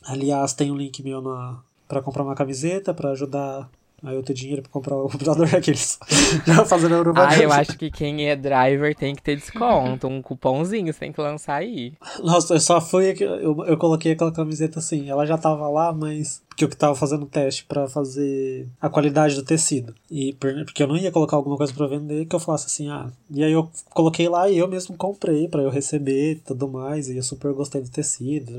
[0.05, 3.71] Aliás, tem um link meu na para comprar uma camiseta, para ajudar
[4.07, 5.99] a eu ter dinheiro para comprar o computador daqueles.
[6.47, 7.37] Já fazendo Ah, Eurobahn.
[7.41, 10.07] eu acho que quem é driver tem que ter desconto.
[10.07, 11.93] Um cupomzinho você tem que lançar aí.
[12.23, 13.15] Nossa, eu só fui.
[13.21, 15.09] Eu, eu coloquei aquela camiseta assim.
[15.11, 16.45] Ela já tava lá, mas.
[16.49, 19.95] Porque eu que tava fazendo teste pra fazer a qualidade do tecido.
[20.11, 22.89] E por- porque eu não ia colocar alguma coisa pra vender que eu falasse assim,
[22.89, 23.11] ah.
[23.31, 27.09] E aí eu coloquei lá e eu mesmo comprei pra eu receber e tudo mais.
[27.11, 28.53] E eu super gostei do tecido.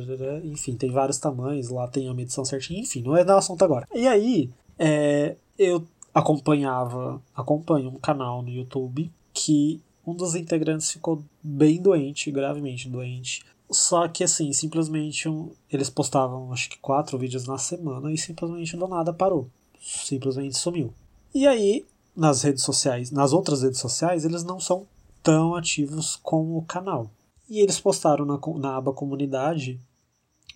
[0.43, 1.69] Enfim, tem vários tamanhos.
[1.69, 2.81] Lá tem a medição certinha.
[2.81, 3.87] Enfim, não é dar assunto agora.
[3.95, 7.21] E aí, é, eu acompanhava.
[7.35, 13.43] Acompanho um canal no YouTube que um dos integrantes ficou bem doente, gravemente doente.
[13.69, 18.77] Só que assim, simplesmente um- eles postavam acho que quatro vídeos na semana e simplesmente
[18.77, 19.49] do nada parou.
[19.79, 20.93] Simplesmente sumiu.
[21.33, 21.85] E aí,
[22.15, 24.87] nas redes sociais, nas outras redes sociais, eles não são
[25.21, 27.11] tão ativos com o canal.
[27.49, 29.79] E eles postaram na, na aba comunidade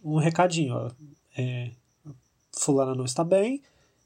[0.04, 0.92] um recadinho, ó.
[1.38, 1.72] É,
[2.54, 3.62] fulana não está bem,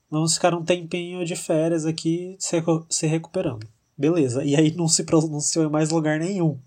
[0.10, 3.68] vamos ficar um tempinho de férias aqui se, recu- se recuperando.
[3.98, 4.44] Beleza.
[4.44, 6.58] E aí não se pronunciou em mais lugar nenhum.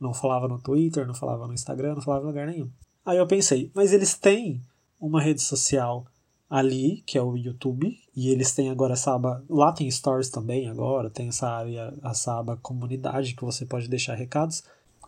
[0.00, 2.68] Não falava no Twitter, não falava no Instagram, não falava em lugar nenhum.
[3.04, 4.60] Aí eu pensei, mas eles têm
[5.00, 6.06] uma rede social
[6.48, 9.44] ali, que é o YouTube, e eles têm agora essa aba.
[9.50, 14.14] Lá tem stories também agora, tem essa área, essa aba comunidade que você pode deixar
[14.14, 14.62] recados.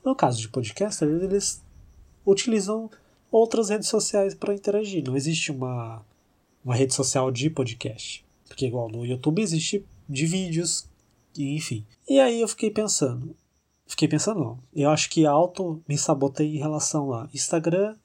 [0.05, 1.62] No caso de podcaster, eles
[2.26, 2.90] utilizam
[3.31, 5.05] outras redes sociais para interagir.
[5.05, 6.03] Não existe uma,
[6.64, 8.25] uma rede social de podcast.
[8.49, 10.88] Porque igual no YouTube existe de vídeos,
[11.37, 11.87] enfim.
[12.09, 13.37] E aí eu fiquei pensando.
[13.87, 14.59] Fiquei pensando, não.
[14.75, 17.96] Eu acho que auto me sabotei em relação a Instagram,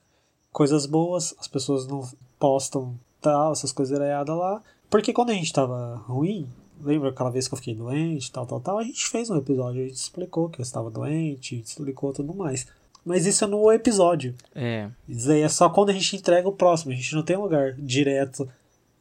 [0.52, 2.08] coisas boas, as pessoas não
[2.40, 4.64] postam tal, essas coisas erradas lá.
[4.90, 6.48] Porque quando a gente tava ruim,
[6.82, 9.84] lembra aquela vez que eu fiquei doente, tal, tal, tal, a gente fez um episódio,
[9.84, 12.68] a gente explicou que eu estava doente, explicou tudo mais.
[13.06, 14.34] Mas isso é no episódio.
[14.56, 14.90] É.
[15.08, 16.92] Isso aí é só quando a gente entrega o próximo.
[16.92, 18.50] A gente não tem um lugar direto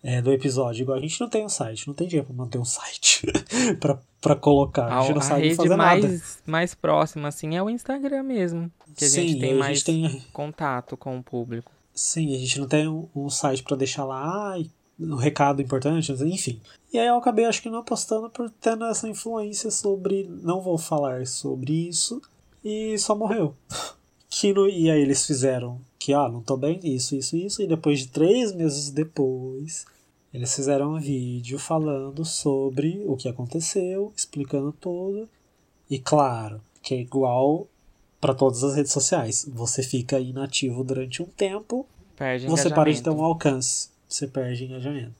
[0.02, 0.82] é, do episódio.
[0.82, 3.22] Igual a gente não tem um site, não tem dinheiro pra manter um site
[3.80, 4.86] pra, pra colocar.
[4.92, 6.06] A A, gente não a sabe rede fazer nada.
[6.06, 8.70] mais, mais próxima, assim, é o Instagram mesmo.
[8.94, 11.72] Que a Sim, gente tem mais gente tem, contato com o público.
[11.94, 16.12] sim, a gente não tem um, um site pra deixar lá, ai, um recado importante,
[16.12, 16.60] enfim.
[16.92, 20.28] E aí eu acabei, acho que não apostando por tendo essa influência sobre.
[20.42, 22.20] Não vou falar sobre isso.
[22.64, 23.54] E só morreu.
[24.28, 27.62] Que no, e aí eles fizeram que, ah, não tô bem, isso, isso, isso.
[27.62, 29.84] E depois de três meses depois,
[30.32, 35.28] eles fizeram um vídeo falando sobre o que aconteceu, explicando tudo.
[35.88, 37.68] E claro, que é igual
[38.20, 39.46] para todas as redes sociais.
[39.52, 44.64] Você fica inativo durante um tempo, Perde você para de ter um alcance, você perde
[44.64, 45.14] engajamento.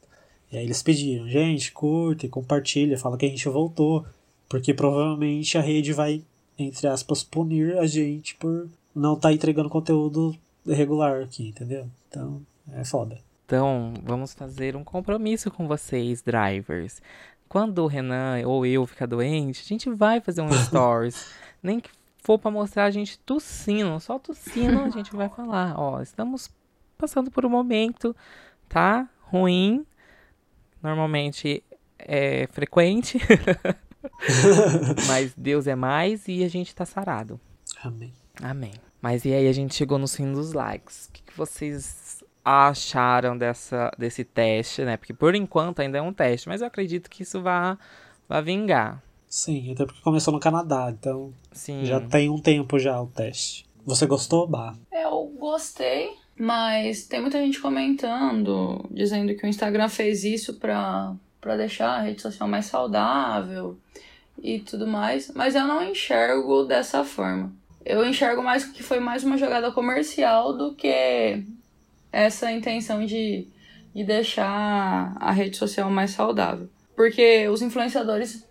[0.51, 4.07] E aí eles pediram, gente, curta e compartilha, fala que a gente voltou,
[4.49, 6.23] porque provavelmente a rede vai,
[6.59, 10.37] entre aspas, punir a gente por não estar entregando conteúdo
[10.67, 11.87] regular aqui, entendeu?
[12.09, 12.41] Então,
[12.73, 13.19] é foda.
[13.47, 17.03] Então, vamos fazer um compromisso com vocês, drivers.
[17.49, 21.31] Quando o Renan ou eu ficar doente, a gente vai fazer um stories.
[21.63, 26.01] Nem que for pra mostrar a gente tossindo, só tossindo, a gente vai falar, ó,
[26.01, 26.51] estamos
[26.97, 28.17] passando por um momento,
[28.69, 29.09] tá?
[29.21, 29.85] Ruim.
[30.83, 31.63] Normalmente
[31.99, 33.19] é frequente.
[35.07, 37.41] Mas Deus é mais e a gente tá sarado.
[37.83, 38.13] Amém.
[38.43, 38.73] Amém.
[39.01, 41.07] Mas e aí a gente chegou no fim dos likes.
[41.07, 44.97] O que, que vocês acharam dessa, desse teste, né?
[44.97, 47.77] Porque por enquanto ainda é um teste, mas eu acredito que isso vai,
[48.29, 49.03] vai vingar.
[49.27, 51.85] Sim, até porque começou no Canadá, então Sim.
[51.85, 53.67] já tem um tempo já o teste.
[53.85, 54.75] Você gostou, Bah?
[54.93, 56.11] Eu gostei.
[56.37, 61.15] Mas tem muita gente comentando, dizendo que o Instagram fez isso pra,
[61.45, 63.79] pra deixar a rede social mais saudável
[64.43, 65.31] e tudo mais.
[65.35, 67.53] Mas eu não enxergo dessa forma.
[67.85, 71.45] Eu enxergo mais que foi mais uma jogada comercial do que
[72.11, 73.47] essa intenção de,
[73.95, 76.67] de deixar a rede social mais saudável.
[76.97, 78.49] Porque os influenciadores,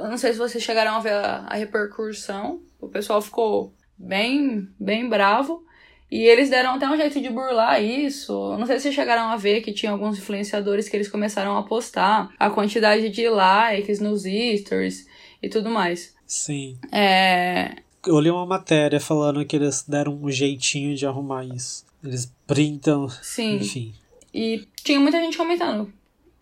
[0.00, 4.68] eu não sei se vocês chegaram a ver a, a repercussão, o pessoal ficou bem,
[4.80, 5.64] bem bravo.
[6.12, 8.54] E eles deram até um jeito de burlar isso.
[8.58, 12.30] Não sei se chegaram a ver que tinha alguns influenciadores que eles começaram a postar
[12.38, 14.24] a quantidade de likes nos
[14.60, 15.08] stories
[15.42, 16.14] e tudo mais.
[16.26, 16.76] Sim.
[16.92, 17.76] É.
[18.06, 21.86] Eu li uma matéria falando que eles deram um jeitinho de arrumar isso.
[22.04, 23.56] Eles printam, Sim.
[23.56, 23.94] enfim.
[24.34, 25.90] E tinha muita gente comentando.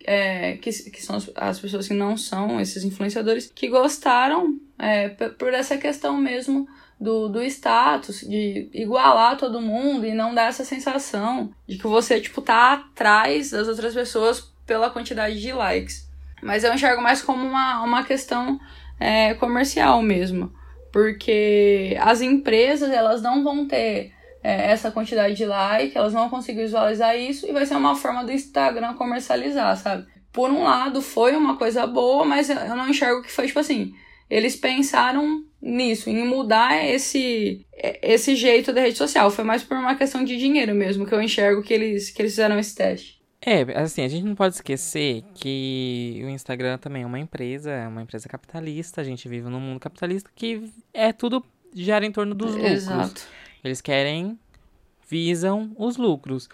[0.04, 5.10] é, que, que são as, as pessoas que não são esses influenciadores, que gostaram é,
[5.10, 6.66] por essa questão mesmo
[7.00, 12.20] do, do status, de igualar todo mundo e não dar essa sensação de que você,
[12.20, 16.08] tipo, tá atrás das outras pessoas pela quantidade de likes.
[16.42, 18.60] Mas eu enxergo mais como uma, uma questão
[18.98, 20.52] é, comercial mesmo.
[20.92, 26.30] Porque as empresas, elas não vão ter é, essa quantidade de like, elas não vão
[26.30, 30.06] conseguir visualizar isso e vai ser uma forma do Instagram comercializar, sabe?
[30.32, 33.94] Por um lado, foi uma coisa boa, mas eu não enxergo que foi tipo assim.
[34.30, 37.66] Eles pensaram nisso, em mudar esse,
[38.00, 39.30] esse jeito da rede social.
[39.30, 42.32] Foi mais por uma questão de dinheiro mesmo, que eu enxergo que eles, que eles
[42.32, 43.20] fizeram esse teste.
[43.42, 47.88] É, assim, a gente não pode esquecer que o Instagram também é uma empresa, é
[47.88, 51.42] uma empresa capitalista, a gente vive num mundo capitalista que é tudo
[51.74, 52.70] gira em torno dos lucros.
[52.70, 53.22] Exato.
[53.64, 54.38] Eles querem,
[55.08, 56.48] visam os lucros.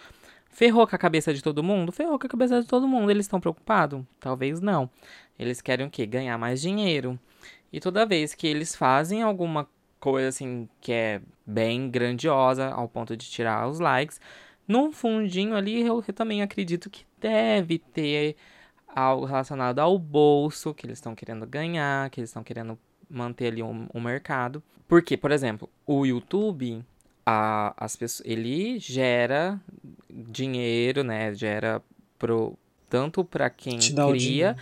[0.48, 1.92] Ferrou com a cabeça de todo mundo?
[1.92, 3.10] Ferrou com a cabeça de todo mundo.
[3.10, 4.02] Eles estão preocupados?
[4.18, 4.88] Talvez não.
[5.38, 6.06] Eles querem o quê?
[6.06, 7.18] Ganhar mais dinheiro.
[7.76, 9.68] E toda vez que eles fazem alguma
[10.00, 14.18] coisa assim que é bem grandiosa ao ponto de tirar os likes,
[14.66, 18.34] num fundinho ali eu, eu também acredito que deve ter
[18.88, 22.78] algo relacionado ao bolso que eles estão querendo ganhar, que eles estão querendo
[23.10, 24.62] manter ali o, o mercado.
[24.88, 26.82] Porque, por exemplo, o YouTube,
[27.26, 29.60] a, as pessoas, ele gera
[30.08, 31.34] dinheiro, né?
[31.34, 31.82] Gera
[32.18, 32.56] pro,
[32.88, 34.56] tanto para quem cria.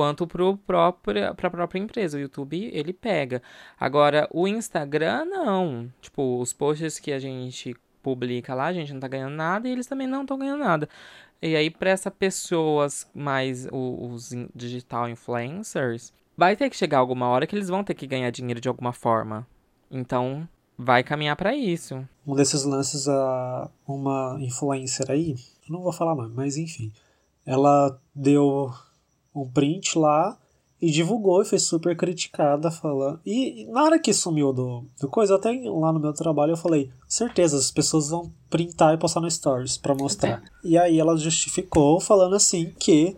[0.00, 2.16] Quanto pro própria, pra própria empresa.
[2.16, 3.42] O YouTube, ele pega.
[3.78, 5.92] Agora, o Instagram, não.
[6.00, 9.72] Tipo, os posts que a gente publica lá, a gente não tá ganhando nada e
[9.72, 10.88] eles também não estão ganhando nada.
[11.42, 17.28] E aí, para essas pessoas mais, os in- digital influencers, vai ter que chegar alguma
[17.28, 19.46] hora que eles vão ter que ganhar dinheiro de alguma forma.
[19.90, 22.08] Então, vai caminhar para isso.
[22.26, 25.36] Um desses lances, a uma influencer aí,
[25.68, 26.90] eu não vou falar mais, mas enfim.
[27.44, 28.72] Ela deu
[29.34, 30.36] um print lá
[30.80, 33.20] e divulgou e foi super criticada falando.
[33.24, 36.56] E, e na hora que sumiu do, do coisa, até lá no meu trabalho eu
[36.56, 40.42] falei, certeza, as pessoas vão printar e postar no stories pra mostrar.
[40.64, 43.16] E aí ela justificou falando assim que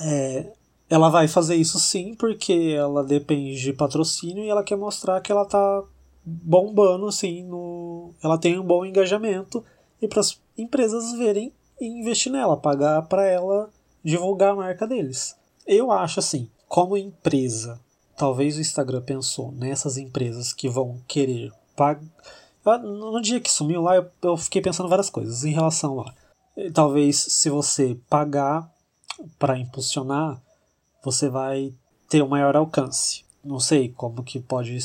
[0.00, 0.52] é,
[0.90, 5.30] ela vai fazer isso sim, porque ela depende de patrocínio e ela quer mostrar que
[5.30, 5.82] ela tá
[6.26, 9.62] bombando assim no ela tem um bom engajamento
[10.00, 13.68] e para as empresas verem e investir nela, pagar para ela
[14.04, 15.36] divulgar a marca deles.
[15.66, 17.80] Eu acho assim, como empresa,
[18.16, 22.02] talvez o Instagram pensou nessas empresas que vão querer pagar.
[22.82, 26.14] No dia que sumiu lá, eu, eu fiquei pensando várias coisas em relação a.
[26.72, 28.70] Talvez se você pagar
[29.38, 30.40] para impulsionar,
[31.02, 31.74] você vai
[32.08, 33.24] ter um maior alcance.
[33.44, 34.78] Não sei como que pode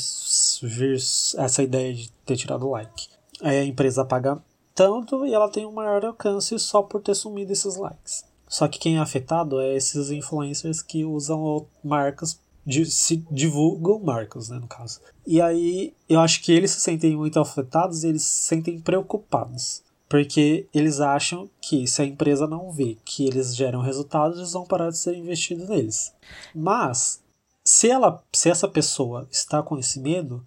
[0.62, 3.08] vir essa ideia de ter tirado o like.
[3.40, 4.42] Aí a empresa paga
[4.74, 8.24] tanto e ela tem um maior alcance só por ter sumido esses likes.
[8.50, 14.48] Só que quem é afetado é esses influencers que usam marcas, de, se divulgam marcas,
[14.48, 15.00] né, no caso.
[15.24, 19.84] E aí eu acho que eles se sentem muito afetados e eles se sentem preocupados.
[20.08, 24.66] Porque eles acham que se a empresa não vê que eles geram resultados, eles vão
[24.66, 26.12] parar de ser investidos neles.
[26.52, 27.22] Mas,
[27.64, 30.44] se, ela, se essa pessoa está com esse medo,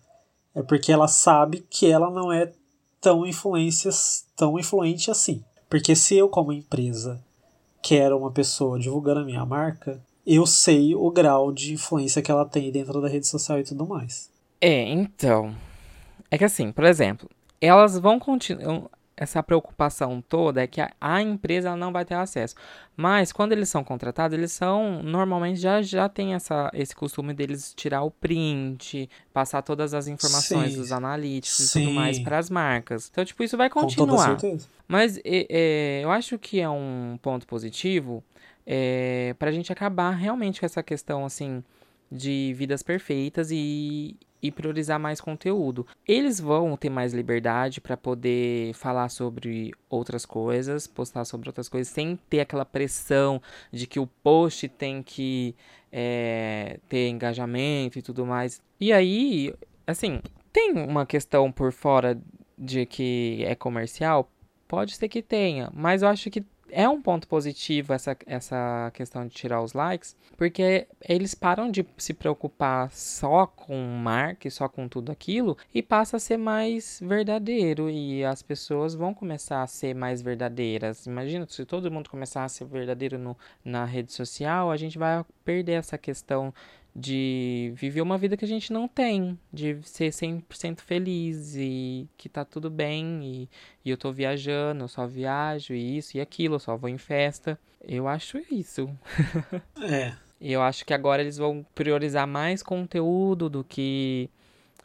[0.53, 2.51] é porque ela sabe que ela não é
[2.99, 5.41] tão, influências, tão influente assim.
[5.69, 7.23] Porque se eu, como empresa,
[7.83, 12.45] quero uma pessoa divulgando a minha marca, eu sei o grau de influência que ela
[12.45, 14.31] tem dentro da rede social e tudo mais.
[14.61, 15.53] É, então.
[16.31, 17.29] É que assim, por exemplo,
[17.59, 18.89] elas vão continuar.
[19.16, 22.55] Essa preocupação toda é que a, empresa não vai ter acesso.
[22.97, 25.03] Mas quando eles são contratados, eles são.
[25.03, 30.72] Normalmente já, já tem essa, esse costume deles tirar o print, passar todas as informações
[30.72, 30.78] Sim.
[30.78, 31.93] dos analíticos e tudo Sim.
[31.93, 33.07] mais para as marcas.
[33.11, 34.39] Então, tipo, isso vai continuar.
[34.39, 34.68] certeza.
[34.88, 38.24] Mas é, é, eu acho que é um ponto positivo
[38.66, 41.64] é, para a gente acabar realmente com essa questão assim
[42.11, 45.87] de vidas perfeitas e, e priorizar mais conteúdo.
[46.05, 51.87] Eles vão ter mais liberdade para poder falar sobre outras coisas, postar sobre outras coisas,
[51.87, 53.41] sem ter aquela pressão
[53.71, 55.55] de que o post tem que
[55.89, 58.61] é, ter engajamento e tudo mais.
[58.79, 59.53] E aí,
[59.87, 60.19] assim,
[60.51, 62.19] tem uma questão por fora
[62.57, 64.29] de que é comercial?
[64.67, 66.43] Pode ser que tenha, mas eu acho que
[66.74, 71.86] é um ponto positivo essa, essa questão de tirar os likes, porque eles param de
[71.97, 77.89] se preocupar só com marca, só com tudo aquilo, e passa a ser mais verdadeiro.
[77.89, 81.05] E as pessoas vão começar a ser mais verdadeiras.
[81.05, 85.24] Imagina se todo mundo começar a ser verdadeiro no, na rede social, a gente vai
[85.45, 86.53] perder essa questão
[86.95, 92.29] de viver uma vida que a gente não tem, de ser 100% feliz e que
[92.29, 93.49] tá tudo bem e,
[93.83, 96.97] e eu tô viajando, eu só viajo e isso e aquilo, eu só vou em
[96.97, 97.59] festa.
[97.81, 98.89] Eu acho isso.
[99.81, 100.13] É.
[100.39, 104.29] E eu acho que agora eles vão priorizar mais conteúdo do que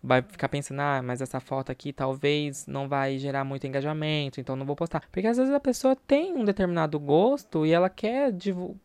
[0.03, 4.57] vai ficar pensando, ah, mas essa foto aqui talvez não vai gerar muito engajamento, então
[4.57, 5.03] não vou postar.
[5.11, 8.33] Porque às vezes a pessoa tem um determinado gosto e ela quer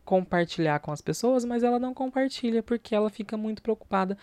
[0.04, 4.18] compartilhar com as pessoas, mas ela não compartilha porque ela fica muito preocupada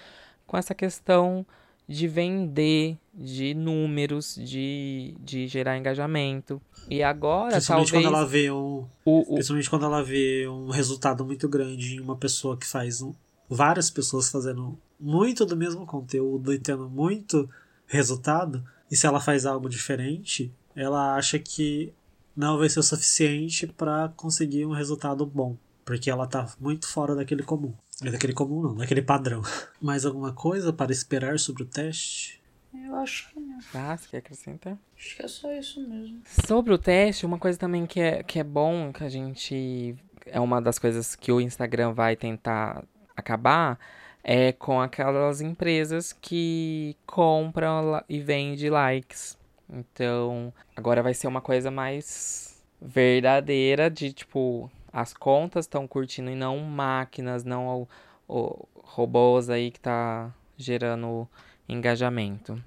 [0.46, 1.46] com essa questão
[1.86, 6.62] de vender, de números, de, de gerar engajamento.
[6.88, 8.06] E agora, principalmente talvez...
[8.06, 9.34] quando ela vê um, o, o...
[9.34, 13.12] principalmente quando ela vê um resultado muito grande em uma pessoa que faz um,
[13.48, 17.48] várias pessoas fazendo muito do mesmo conteúdo e tendo muito
[17.86, 21.92] resultado, e se ela faz algo diferente, ela acha que
[22.36, 27.14] não vai ser o suficiente para conseguir um resultado bom, porque ela tá muito fora
[27.14, 27.74] daquele comum.
[28.02, 29.42] É daquele comum não, daquele padrão.
[29.80, 32.40] Mais alguma coisa para esperar sobre o teste?
[32.72, 33.58] Eu acho que não.
[33.74, 34.78] Ah, você quer acrescentar?
[34.96, 36.22] Acho que é só isso mesmo.
[36.46, 39.96] Sobre o teste, uma coisa também que é, que é bom, que a gente.
[40.24, 42.84] É uma das coisas que o Instagram vai tentar
[43.16, 43.78] acabar
[44.22, 49.38] é com aquelas empresas que compram e vendem likes.
[49.68, 56.34] Então, agora vai ser uma coisa mais verdadeira de tipo, as contas estão curtindo e
[56.34, 57.88] não máquinas, não o,
[58.28, 61.28] o, robôs aí que tá gerando
[61.68, 62.60] engajamento.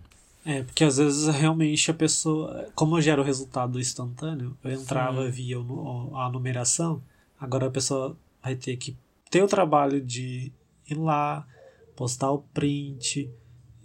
[0.46, 5.32] É, porque às vezes realmente a pessoa, como gera o resultado instantâneo, eu entrava Sim.
[5.32, 7.02] via a numeração,
[7.40, 8.96] agora a pessoa vai ter que
[9.30, 10.52] ter o trabalho de
[10.94, 11.46] ir lá,
[11.96, 13.30] postar o print.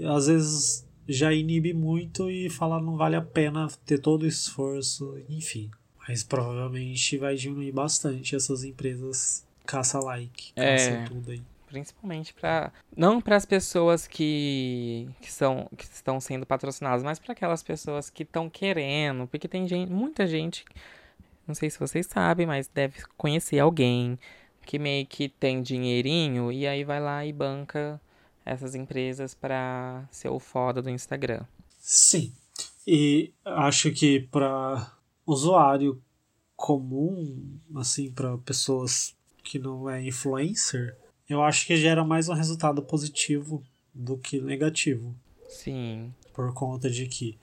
[0.01, 5.19] Às vezes já inibe muito e falar não vale a pena ter todo o esforço,
[5.29, 5.71] enfim.
[6.07, 11.43] Mas provavelmente vai diminuir bastante essas empresas caça-like, caça é, tudo aí.
[11.67, 17.33] Principalmente para não para as pessoas que, que, são, que estão sendo patrocinadas, mas para
[17.33, 20.65] aquelas pessoas que estão querendo, porque tem gente, muita gente,
[21.47, 24.19] não sei se vocês sabem, mas deve conhecer alguém
[24.69, 27.99] que meio que tem dinheirinho e aí vai lá e banca
[28.45, 31.41] essas empresas para ser o foda do Instagram.
[31.81, 32.35] Sim.
[32.87, 34.93] E acho que para
[35.27, 35.99] usuário
[36.55, 40.95] comum, assim, para pessoas que não é influencer,
[41.27, 43.65] eu acho que gera mais um resultado positivo
[43.95, 45.15] do que negativo.
[45.49, 46.13] Sim.
[46.35, 47.39] Por conta de que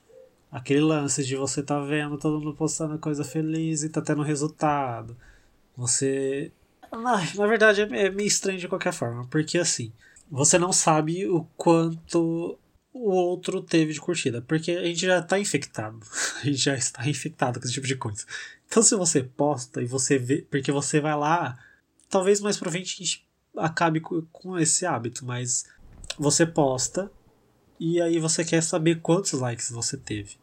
[0.51, 5.17] aquele lance de você tá vendo todo mundo postando coisa feliz e tá tendo resultado.
[5.75, 6.51] Você
[6.95, 9.91] na, na verdade, é, é meio estranho de qualquer forma, porque assim,
[10.29, 12.57] você não sabe o quanto
[12.93, 15.99] o outro teve de curtida, porque a gente já está infectado,
[16.41, 18.25] a gente já está infectado com esse tipo de coisa.
[18.67, 21.57] Então, se você posta e você vê, porque você vai lá,
[22.09, 23.27] talvez mais pra frente a gente
[23.57, 25.65] acabe com esse hábito, mas
[26.17, 27.11] você posta
[27.79, 30.37] e aí você quer saber quantos likes você teve.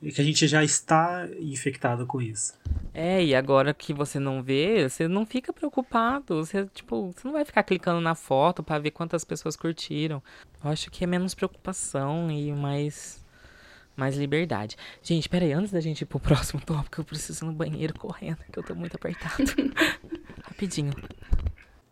[0.00, 2.54] Que a gente já está infectado com isso.
[2.92, 6.44] É, e agora que você não vê, você não fica preocupado.
[6.44, 10.22] Você, tipo, você não vai ficar clicando na foto para ver quantas pessoas curtiram.
[10.62, 13.24] Eu acho que é menos preocupação e mais
[13.96, 14.76] mais liberdade.
[15.02, 18.38] Gente, peraí, antes da gente ir pro próximo tópico, eu preciso ir no banheiro correndo,
[18.52, 19.42] que eu tô muito apertado.
[20.44, 20.92] Rapidinho.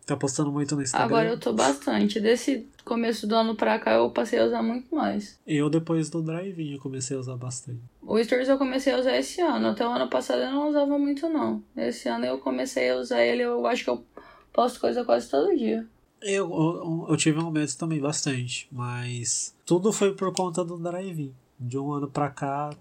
[0.05, 1.05] Tá postando muito no Instagram?
[1.05, 2.19] Agora eu tô bastante.
[2.19, 5.39] Desse começo do ano pra cá eu passei a usar muito mais.
[5.47, 7.81] Eu, depois do drive eu comecei a usar bastante.
[8.03, 9.69] O Stories eu comecei a usar esse ano.
[9.69, 11.63] Até o ano passado eu não usava muito, não.
[11.75, 14.05] Esse ano eu comecei a usar ele, eu acho que eu
[14.53, 15.87] posto coisa quase todo dia.
[16.21, 21.33] Eu, eu, eu tive um aumento também bastante, mas tudo foi por conta do drive
[21.59, 22.71] De um ano pra cá,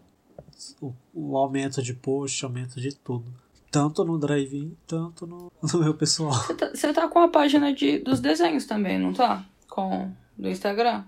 [0.81, 3.25] o, o aumento de post, aumento de tudo.
[3.75, 6.33] Tanto no drive tanto no, no meu pessoal.
[6.33, 9.45] Você tá, tá, com a página de, dos desenhos também, não tá?
[9.69, 11.03] Com do Instagram?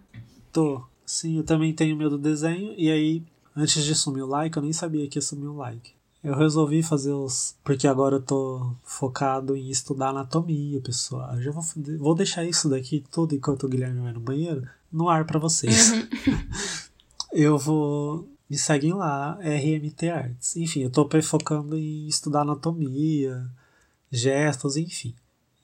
[0.52, 0.84] Tô.
[1.04, 2.74] Sim, eu também tenho meu do desenho.
[2.76, 3.22] E aí,
[3.56, 5.92] antes de sumir o like, eu nem sabia que ia sumir o like.
[6.24, 7.54] Eu resolvi fazer os.
[7.62, 11.36] Porque agora eu tô focado em estudar anatomia, pessoal.
[11.36, 11.62] Eu já vou,
[12.00, 14.68] vou deixar isso daqui tudo enquanto o Guilherme vai no banheiro.
[14.92, 15.92] no ar pra vocês.
[17.32, 18.28] eu vou.
[18.48, 20.56] Me seguem lá, RMT Arts.
[20.56, 23.44] Enfim, eu tô focando em estudar anatomia,
[24.10, 25.14] gestos, enfim.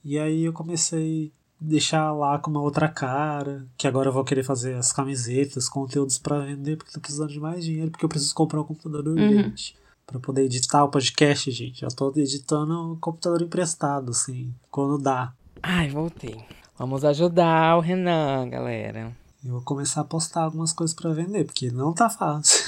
[0.05, 4.25] E aí eu comecei a deixar lá com uma outra cara, que agora eu vou
[4.25, 8.09] querer fazer as camisetas, conteúdos para vender, porque tô precisando de mais dinheiro, porque eu
[8.09, 9.77] preciso comprar um computador urgente.
[10.05, 11.83] Pra poder editar o podcast, gente.
[11.83, 15.33] Já tô editando o computador emprestado, assim, quando dá.
[15.63, 16.45] Ai, voltei.
[16.77, 19.17] Vamos ajudar o Renan, galera.
[19.45, 22.65] Eu vou começar a postar algumas coisas para vender, porque não tá fácil.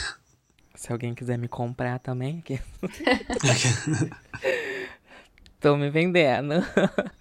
[0.75, 2.61] Se alguém quiser me comprar também, aqui.
[5.61, 6.55] Tô me vendendo.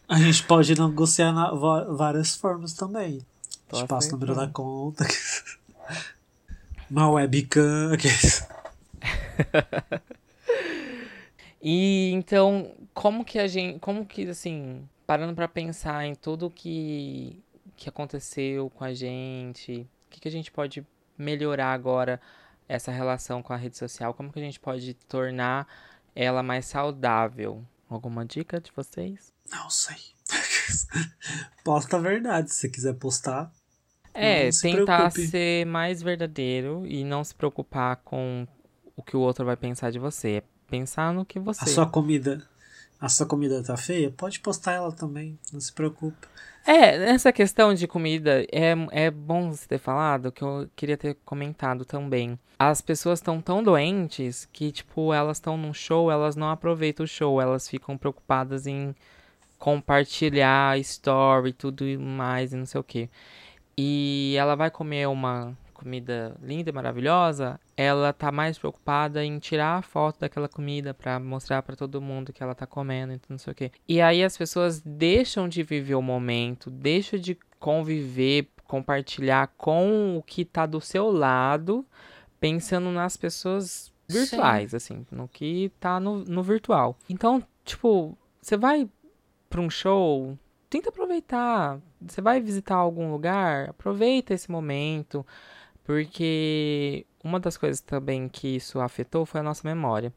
[0.10, 3.22] A gente pode negociar na, várias formas também.
[3.70, 5.06] Tô a gente passa o número da conta.
[6.90, 7.94] Uma webcam.
[7.94, 8.46] aqueles-
[11.66, 17.42] E então, como que a gente, como que assim, parando pra pensar em tudo que
[17.84, 22.20] que aconteceu com a gente, o que que a gente pode melhorar agora
[22.68, 24.14] essa relação com a rede social?
[24.14, 25.68] Como que a gente pode tornar
[26.16, 27.62] ela mais saudável?
[27.90, 29.34] Alguma dica de vocês?
[29.52, 29.98] Não sei.
[31.64, 33.52] Posta a verdade, se você quiser postar.
[34.14, 35.28] É, se tentar preocupe.
[35.28, 38.48] ser mais verdadeiro e não se preocupar com
[38.96, 40.38] o que o outro vai pensar de você.
[40.38, 41.66] É pensar no que você.
[41.66, 42.48] A sua comida.
[43.00, 44.10] A sua comida tá feia?
[44.10, 46.26] Pode postar ela também, não se preocupe.
[46.66, 51.16] É, nessa questão de comida, é, é bom você ter falado, que eu queria ter
[51.26, 52.40] comentado também.
[52.58, 57.08] As pessoas estão tão doentes que, tipo, elas estão num show, elas não aproveitam o
[57.08, 58.96] show, elas ficam preocupadas em
[59.60, 63.10] compartilhar story tudo mais e não sei o quê.
[63.78, 69.78] E ela vai comer uma comida linda e maravilhosa, ela tá mais preocupada em tirar
[69.78, 73.38] a foto daquela comida pra mostrar pra todo mundo que ela tá comendo e não
[73.38, 73.72] sei o quê.
[73.88, 80.24] E aí as pessoas deixam de viver o momento, deixam de conviver, compartilhar com o
[80.24, 81.86] que tá do seu lado,
[82.40, 86.98] pensando nas pessoas virtuais, assim, no que tá no, no virtual.
[87.10, 88.90] Então, tipo, você vai
[89.50, 90.38] pra um show,
[90.74, 91.80] tenta aproveitar.
[92.02, 95.24] Você vai visitar algum lugar, aproveita esse momento,
[95.84, 100.14] porque uma das coisas também que isso afetou foi a nossa memória.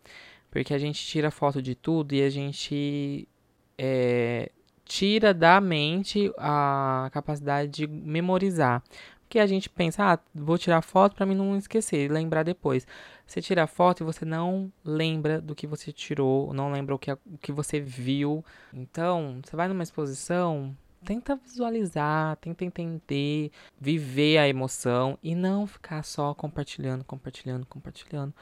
[0.51, 3.29] Porque a gente tira foto de tudo e a gente
[3.77, 4.51] é,
[4.85, 8.83] tira da mente a capacidade de memorizar.
[9.23, 12.87] Porque a gente pensa, ah, vou tirar foto pra mim não esquecer, lembrar depois.
[13.27, 16.99] Você tira a foto e você não lembra do que você tirou, não lembra o
[16.99, 18.45] que, o que você viu.
[18.73, 26.03] Então, você vai numa exposição, tenta visualizar, tenta entender, viver a emoção e não ficar
[26.03, 28.35] só compartilhando, compartilhando, compartilhando.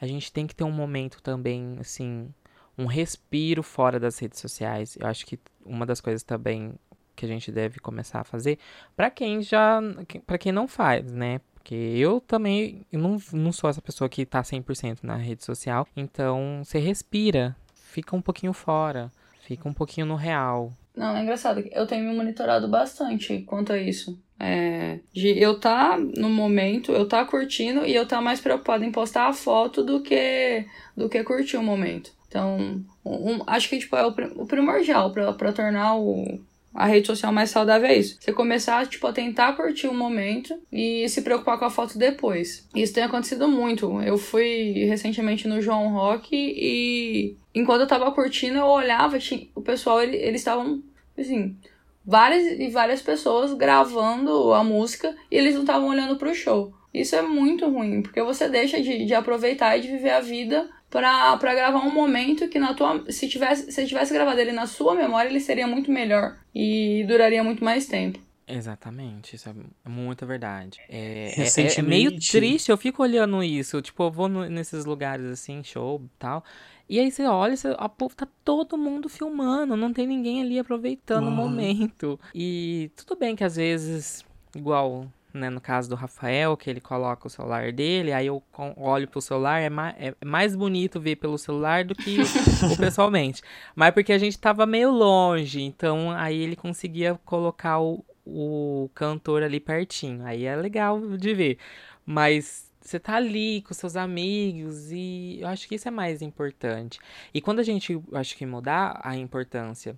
[0.00, 2.32] A gente tem que ter um momento também, assim,
[2.76, 4.96] um respiro fora das redes sociais.
[4.98, 6.74] Eu acho que uma das coisas também
[7.14, 8.58] que a gente deve começar a fazer,
[8.96, 9.78] pra quem já,
[10.26, 11.40] pra quem não faz, né?
[11.52, 15.86] Porque eu também eu não, não sou essa pessoa que tá 100% na rede social.
[15.94, 20.72] Então, você respira, fica um pouquinho fora, fica um pouquinho no real.
[20.96, 21.62] Não, é engraçado.
[21.72, 24.18] Eu tenho me monitorado bastante quanto a isso.
[24.38, 28.90] É, de eu tá no momento, eu tá curtindo e eu tá mais preocupado em
[28.90, 30.64] postar a foto do que
[30.96, 32.10] do que curtir o momento.
[32.26, 36.40] Então, um- acho que tipo, é o, o primordial pra tornar o,
[36.74, 38.16] a rede social mais saudável é isso.
[38.20, 42.66] Você começar, tipo, a tentar curtir o momento e se preocupar com a foto depois.
[42.74, 44.00] Isso tem acontecido muito.
[44.02, 49.60] Eu fui recentemente no João Rock e enquanto eu tava curtindo, eu olhava, tinha, o
[49.62, 50.82] pessoal, ele- eles estavam,
[51.18, 51.56] assim,
[52.04, 56.72] várias e várias pessoas gravando a música e eles não estavam olhando pro show.
[56.92, 60.68] Isso é muito ruim, porque você deixa de, de aproveitar e de viver a vida
[60.90, 63.04] pra, pra gravar um momento que na tua.
[63.12, 67.44] Se tivesse, se tivesse gravado ele na sua memória, ele seria muito melhor e duraria
[67.44, 68.18] muito mais tempo.
[68.60, 70.80] Exatamente, isso é muita verdade.
[70.88, 71.44] É, é-
[71.78, 73.80] é, meio triste, eu fico olhando isso.
[73.80, 76.44] Tipo, eu vou no- nesses lugares assim, show e tal.
[76.90, 80.58] E aí você olha, você, a povo tá todo mundo filmando, não tem ninguém ali
[80.58, 81.36] aproveitando o Uhum.
[81.36, 82.18] momento.
[82.34, 84.24] E tudo bem que às vezes,
[84.56, 88.42] igual né, no caso do Rafael, que ele coloca o celular dele, aí eu
[88.76, 92.24] olho pro celular, é, ma- é mais bonito ver pelo celular do que o
[92.76, 93.40] pessoalmente.
[93.76, 99.44] Mas porque a gente tava meio longe, então aí ele conseguia colocar o, o cantor
[99.44, 100.26] ali pertinho.
[100.26, 101.58] Aí é legal de ver.
[102.04, 106.98] Mas você tá ali com seus amigos e eu acho que isso é mais importante.
[107.32, 109.96] E quando a gente, acho que mudar a importância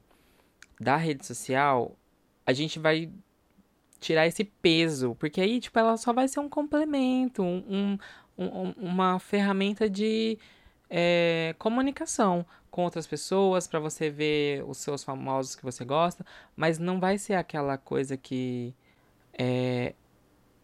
[0.81, 1.97] da rede social,
[2.47, 3.11] a gente vai
[3.99, 7.99] tirar esse peso, porque aí, tipo, ela só vai ser um complemento, um,
[8.37, 10.39] um- um- uma ferramenta de
[10.95, 16.79] é, comunicação com outras pessoas, pra você ver os seus famosos que você gosta, mas
[16.79, 18.75] não vai ser aquela coisa que
[19.33, 19.95] é,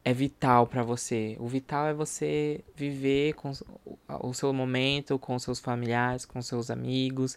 [0.05, 1.36] é vital pra você.
[1.38, 3.53] O vital é você viver com
[4.22, 7.36] o seu momento com seus familiares, com seus amigos.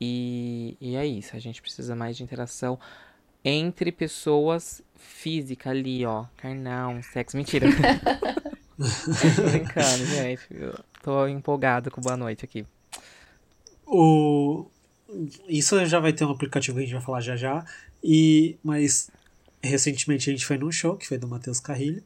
[0.00, 1.36] E, e é isso.
[1.36, 2.78] A gente precisa mais de interação
[3.44, 6.24] entre pessoas física ali, ó.
[6.36, 7.36] Carnal, sexo.
[7.36, 7.68] Mentira.
[9.36, 10.46] Tô brincando, gente.
[10.50, 12.66] Eu tô empolgado com boa noite aqui.
[13.86, 14.66] O...
[15.48, 17.64] Isso já vai ter um aplicativo que a gente vai falar já já.
[18.02, 18.58] E...
[18.62, 19.10] Mas
[19.62, 22.02] recentemente a gente foi num show que foi do Matheus Carrilho,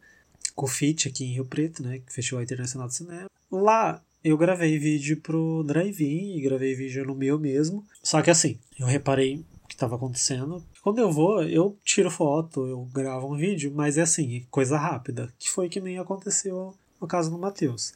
[0.55, 1.99] com o Fit aqui em Rio Preto, né?
[1.99, 3.27] Que fechou a Internacional de Cinema.
[3.51, 7.85] Lá eu gravei vídeo pro Drive-In e gravei vídeo no meu mesmo.
[8.03, 10.65] Só que assim, eu reparei o que estava acontecendo.
[10.83, 15.33] Quando eu vou, eu tiro foto, eu gravo um vídeo, mas é assim, coisa rápida.
[15.39, 17.93] Que foi que nem aconteceu no caso do Matheus.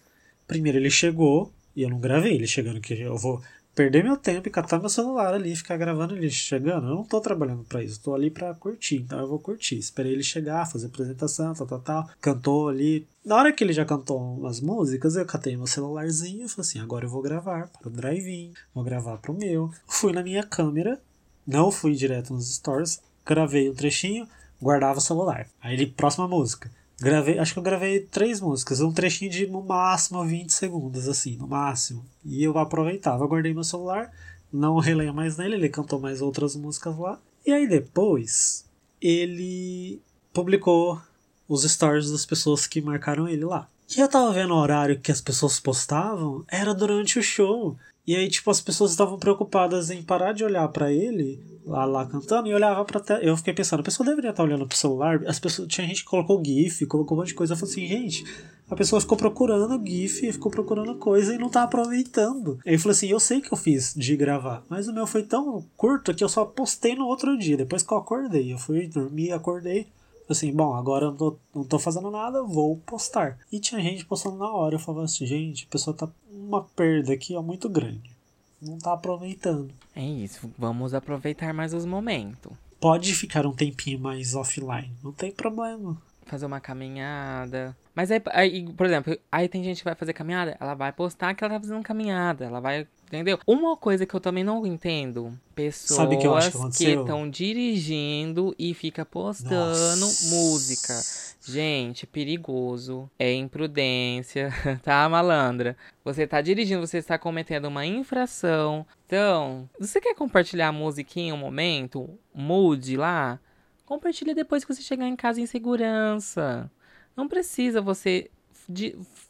[0.46, 3.42] Primeiro ele chegou e eu não gravei ele chegando que eu vou
[3.78, 6.88] perder meu tempo e catar meu celular ali ficar gravando ele chegando.
[6.88, 9.78] Eu não tô trabalhando para isso, tô ali para curtir, então eu vou curtir.
[9.78, 12.10] Esperei ele chegar, fazer apresentação, tal, tal, tal.
[12.20, 13.06] Cantou ali.
[13.24, 16.80] Na hora que ele já cantou umas músicas, eu catei meu celularzinho e falei assim:
[16.80, 19.70] agora eu vou gravar para o drive-in, vou gravar pro meu.
[19.86, 21.00] Fui na minha câmera,
[21.46, 24.26] não fui direto nos stories, gravei um trechinho,
[24.60, 25.46] guardava o celular.
[25.62, 26.68] Aí ele, próxima música.
[27.00, 31.36] Gravei, acho que eu gravei três músicas, um trechinho de no máximo 20 segundos, assim,
[31.36, 32.04] no máximo.
[32.24, 34.10] E eu aproveitava, guardei meu celular,
[34.52, 37.20] não releio mais nele, ele cantou mais outras músicas lá.
[37.46, 38.64] E aí depois,
[39.00, 40.00] ele
[40.32, 41.00] publicou
[41.48, 43.68] os stories das pessoas que marcaram ele lá.
[43.96, 47.76] E eu tava vendo o horário que as pessoas postavam, era durante o show.
[48.08, 52.06] E aí, tipo, as pessoas estavam preocupadas em parar de olhar pra ele, lá, lá
[52.06, 53.20] cantando, e olhava pra tela.
[53.22, 55.22] Eu fiquei pensando, a pessoa deveria estar olhando pro celular.
[55.26, 57.52] As pessoas, tinha gente que colocou GIF, colocou um monte de coisa.
[57.52, 58.24] Eu falei assim, gente,
[58.70, 62.58] a pessoa ficou procurando GIF, ficou procurando coisa e não tá aproveitando.
[62.66, 65.24] Aí eu falei assim, eu sei que eu fiz de gravar, mas o meu foi
[65.24, 68.50] tão curto que eu só postei no outro dia, depois que eu acordei.
[68.50, 69.86] Eu fui dormir, acordei.
[70.26, 73.38] Assim, bom, agora eu não tô, não tô fazendo nada, vou postar.
[73.52, 74.76] E tinha gente postando na hora.
[74.76, 76.08] Eu falava assim, gente, a pessoa tá
[76.48, 78.10] uma perda aqui, ó, muito grande.
[78.60, 79.70] Não tá aproveitando.
[79.94, 82.50] É isso, vamos aproveitar mais os momentos.
[82.80, 86.00] Pode ficar um tempinho mais offline, não tem problema.
[86.26, 87.76] Fazer uma caminhada.
[87.98, 91.34] Mas aí, aí, por exemplo, aí tem gente que vai fazer caminhada, ela vai postar
[91.34, 92.86] que ela tá fazendo caminhada, ela vai.
[93.08, 93.40] Entendeu?
[93.44, 96.06] Uma coisa que eu também não entendo: pessoas
[96.76, 100.32] que estão dirigindo e fica postando Nossa.
[100.32, 100.94] música.
[101.44, 103.10] Gente, perigoso.
[103.18, 104.52] É imprudência,
[104.84, 105.76] tá, malandra?
[106.04, 108.86] Você tá dirigindo, você está cometendo uma infração.
[109.06, 112.08] Então, você quer compartilhar a musiquinha um momento?
[112.32, 113.40] Mude lá?
[113.84, 116.70] Compartilha depois que você chegar em casa em segurança.
[117.18, 118.30] Não precisa você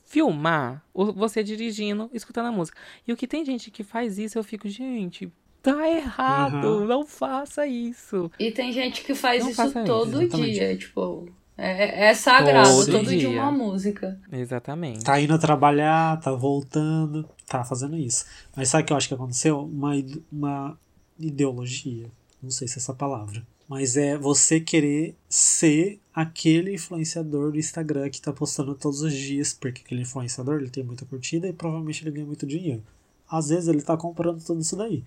[0.05, 2.79] filmar você dirigindo, escutando a música.
[3.07, 5.33] E o que tem gente que faz isso, eu fico, gente,
[5.63, 6.85] tá errado, Uhum.
[6.87, 8.31] não faça isso.
[8.39, 10.53] E tem gente que faz Não isso isso, todo exatamente.
[10.53, 11.29] dia, tipo.
[11.61, 13.19] É, é sagrado, Todo todo, dia.
[13.31, 13.43] dia.
[13.43, 14.21] uma música.
[14.31, 15.05] Exatamente.
[15.05, 18.25] Tá indo trabalhar, tá voltando, tá fazendo isso.
[18.55, 19.63] Mas sabe o que eu acho que aconteceu?
[19.65, 19.93] Uma,
[20.31, 20.79] uma
[21.19, 22.07] ideologia.
[22.41, 23.43] Não sei se é essa palavra.
[23.69, 29.53] Mas é você querer ser aquele influenciador do Instagram que tá postando todos os dias,
[29.53, 32.83] porque aquele influenciador ele tem muita curtida e provavelmente ele ganha muito dinheiro.
[33.31, 35.05] Às vezes ele tá comprando tudo isso daí.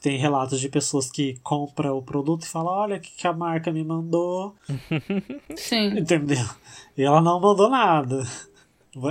[0.00, 3.32] Tem relatos de pessoas que compram o produto e falam: Olha o que, que a
[3.32, 4.54] marca me mandou,
[5.56, 5.98] Sim.
[5.98, 6.46] Entendeu?
[6.96, 8.24] E ela não mandou nada.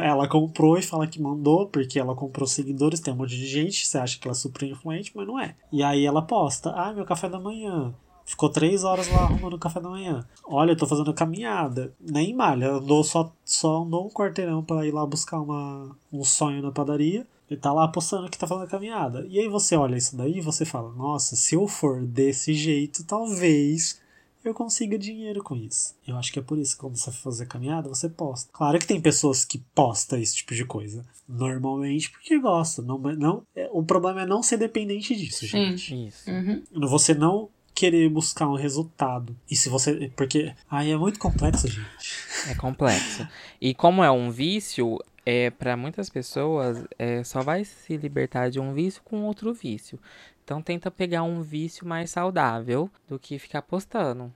[0.01, 3.85] Ela comprou e fala que mandou, porque ela comprou seguidores, tem um monte de gente,
[3.85, 5.55] você acha que ela é super influente, mas não é.
[5.71, 7.93] E aí ela posta, ah, meu café da manhã.
[8.27, 10.27] Ficou três horas lá arrumando o café da manhã.
[10.43, 11.93] Olha, eu tô fazendo caminhada.
[11.97, 16.61] Nem malha, andou só, só andou um quarteirão pra ir lá buscar uma, um sonho
[16.61, 17.25] na padaria.
[17.49, 19.25] Ele tá lá postando que tá fazendo caminhada.
[19.29, 23.05] E aí você olha isso daí e você fala, nossa, se eu for desse jeito,
[23.05, 24.01] talvez
[24.43, 25.95] eu consiga dinheiro com isso.
[26.05, 28.49] Eu acho que é por isso que quando você for fazer caminhada, você posta.
[28.51, 31.05] Claro que tem pessoas que postam esse tipo de coisa.
[31.27, 32.81] Normalmente porque gosta.
[32.81, 35.47] Não, não, é, o problema é não ser dependente disso, Sim.
[35.47, 36.07] gente.
[36.07, 36.29] Isso.
[36.29, 36.61] Uhum.
[36.89, 39.35] Você não querer buscar um resultado.
[39.49, 40.11] E se você.
[40.15, 40.53] Porque.
[40.69, 42.17] Aí é muito complexo, gente.
[42.49, 43.27] É complexo.
[43.61, 48.59] E como é um vício, é para muitas pessoas é, só vai se libertar de
[48.59, 49.99] um vício com outro vício.
[50.43, 54.33] Então tenta pegar um vício mais saudável do que ficar postando,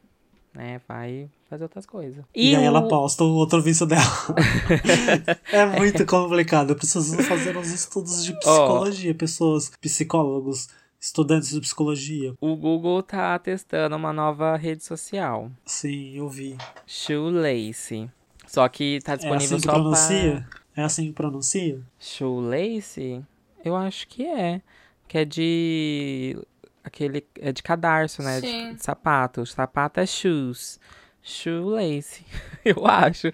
[0.54, 0.82] né?
[0.88, 2.24] Vai fazer outras coisas.
[2.36, 4.04] E, aí o- ela posta o outro vício dela.
[5.52, 6.72] é muito complicado.
[6.72, 9.14] Eu preciso fazer uns estudos de psicologia.
[9.16, 10.70] Pessoas, psicólogos,
[11.02, 12.36] estudantes de psicologia.
[12.39, 16.56] O Google tá testando uma nova rede social, Sim, eu vi.
[16.86, 18.08] Shoelace.
[18.47, 20.47] Só que tá É disponível assim que só pronuncia?
[20.76, 21.82] É assim que pronuncia?
[21.99, 23.22] Shoelace?
[23.66, 24.62] Eu acho que é,
[25.08, 26.38] que é de
[26.84, 28.39] aquele é de cadarço, né?
[28.39, 28.74] De, Sim.
[28.76, 29.45] de sapato.
[29.45, 30.80] Sapato é shoes.
[31.22, 32.24] shoelace.
[32.64, 33.32] Eu acho.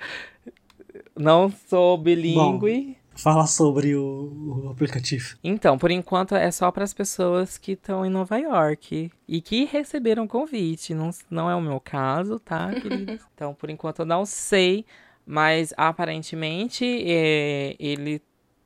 [1.15, 2.97] Não sou bilíngue.
[3.18, 5.38] Fala sobre o, o aplicativo.
[5.43, 9.65] Então, por enquanto é só para as pessoas que estão em Nova York e que
[9.65, 10.93] receberam convite.
[10.93, 13.22] Não, não é o meu caso, tá, queridos?
[13.34, 14.86] então, por enquanto eu não sei,
[15.26, 18.22] mas aparentemente é, ele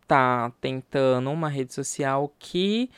[0.06, 2.90] tá tentando uma rede social que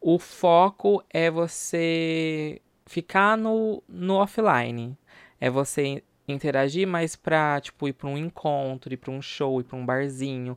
[0.00, 4.96] o foco é você ficar no, no offline.
[5.38, 9.64] É você interagir mais pra, tipo, ir pra um encontro, ir pra um show, ir
[9.64, 10.56] pra um barzinho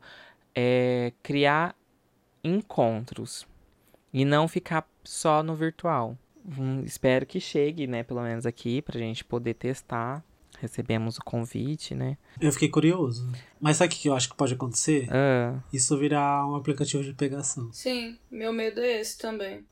[0.56, 1.76] é criar
[2.44, 3.46] encontros
[4.14, 6.18] e não ficar só no virtual.
[6.58, 10.24] Hum, espero que chegue, né, pelo menos aqui, pra gente poder testar.
[10.66, 12.18] Recebemos o convite, né?
[12.42, 13.30] Eu fiquei curioso.
[13.62, 15.08] Mas sabe o que eu acho que pode acontecer?
[15.12, 17.72] Ah, Isso virar um aplicativo de pegação.
[17.72, 19.64] Sim, meu medo é esse também.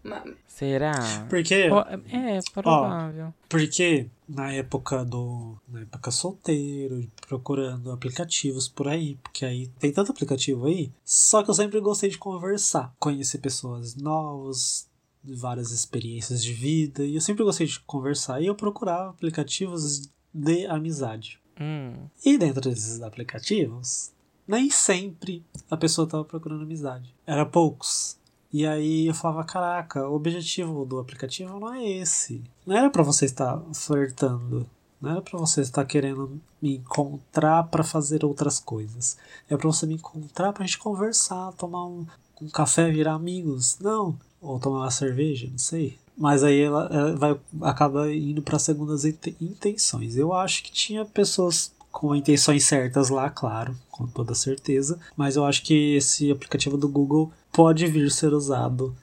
[0.47, 0.93] Será?
[1.29, 1.79] Porque, Po-
[2.15, 3.33] é, provável.
[3.49, 5.57] porque na época do.
[5.67, 9.17] Na época solteiro, procurando aplicativos por aí.
[9.23, 10.91] Porque aí tem tanto aplicativo aí.
[11.03, 12.93] Só que eu sempre gostei de conversar.
[12.99, 14.87] Conhecer pessoas novas.
[15.25, 17.03] Várias experiências de vida.
[17.05, 18.41] E eu sempre gostei de conversar.
[18.41, 21.39] E eu procurava aplicativos de amizade.
[21.59, 21.93] Hum,
[22.25, 24.11] E dentro desses aplicativos,
[24.47, 27.13] nem sempre a pessoa estava procurando amizade.
[27.25, 28.17] Era poucos.
[28.51, 32.43] E aí eu falava, caraca, o objetivo do aplicativo não é esse.
[32.65, 34.69] Não era pra você estar flertando.
[35.01, 39.17] Não era pra você estar querendo me encontrar pra fazer outras coisas.
[39.49, 42.05] É pra você me encontrar pra gente conversar, tomar um,
[42.41, 43.77] um café, virar amigos.
[43.79, 44.17] Não.
[44.39, 45.97] Ou tomar uma cerveja, não sei.
[46.17, 50.15] Mas aí ela, ela vai acaba indo para segundas inte- intenções.
[50.15, 54.99] Eu acho que tinha pessoas com intenções certas lá, claro, com toda certeza.
[55.17, 58.95] Mas eu acho que esse aplicativo do Google pode vir ser usado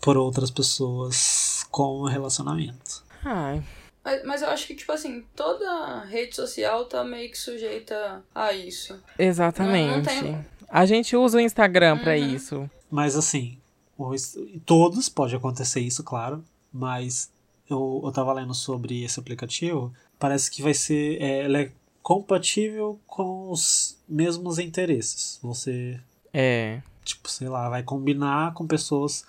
[0.00, 3.02] por outras pessoas com relacionamento.
[3.24, 3.62] ai,
[4.04, 8.52] Mas, mas eu acho que, tipo assim, toda rede social tá meio que sujeita a
[8.52, 8.98] isso.
[9.18, 9.88] exatamente.
[9.90, 10.02] Não- não
[10.32, 12.34] tem- A gente usa o Instagram pra Uhum.
[12.34, 12.70] isso.
[12.90, 13.58] Mas assim,
[13.98, 16.42] os- todos pode acontecer isso, claro.
[16.72, 17.30] Mas
[17.68, 19.92] eu, eu tava lendo sobre esse aplicativo.
[20.18, 21.20] Parece que vai ser.
[21.20, 25.38] é, ele é compatível com os mesmos interesses.
[25.42, 26.00] Você,
[26.32, 26.80] É.
[27.04, 29.24] tipo, sei lá, vai combinar com pessoas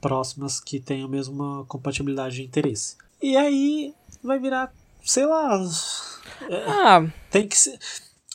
[0.00, 2.96] próximas que têm a mesma compatibilidade de interesse.
[3.22, 4.72] E aí vai virar,
[5.02, 5.58] sei lá.
[6.66, 7.78] Ah, Tem que ser.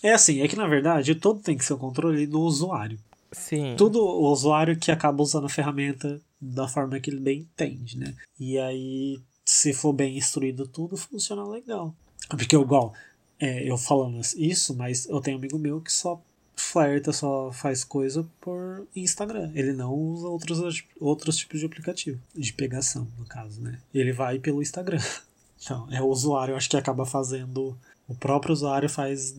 [0.02, 2.98] É assim, é que na verdade tudo tem que ser o controle do usuário.
[3.32, 3.76] sim.
[3.78, 8.16] tudo o usuário que acaba usando a ferramenta da forma que ele bem entende, né?
[8.40, 11.94] E aí, se for bem instruído tudo, funciona legal.
[12.30, 12.94] Porque igual,
[13.40, 16.22] é, eu falando isso, mas eu tenho um amigo meu que só
[16.56, 19.52] flerta, só faz coisa por Instagram.
[19.56, 23.80] Ele não usa outros, outros tipos de aplicativo, de pegação, no caso, né?
[23.94, 25.00] Ele vai pelo Instagram.
[25.62, 27.78] Então, é o usuário, acho que acaba fazendo.
[28.08, 29.36] O próprio usuário faz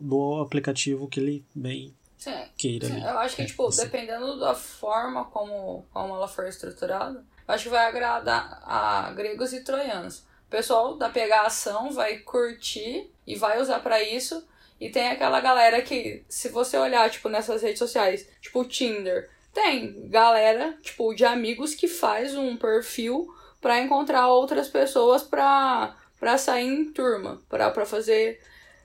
[0.00, 3.82] do aplicativo que ele bem Sim, queira sim, eu acho que, É, tipo, assim.
[3.82, 9.62] dependendo da forma como, como ela for estruturada, acho que vai agradar a gregos e
[9.62, 10.18] troianos.
[10.48, 14.46] O pessoal da pegação vai curtir e vai usar pra isso.
[14.80, 19.28] E tem aquela galera que, se você olhar, tipo, nessas redes sociais, tipo o Tinder,
[19.52, 26.38] tem galera, tipo, de amigos que faz um perfil pra encontrar outras pessoas pra, pra
[26.38, 28.40] sair em turma, pra, pra fazer,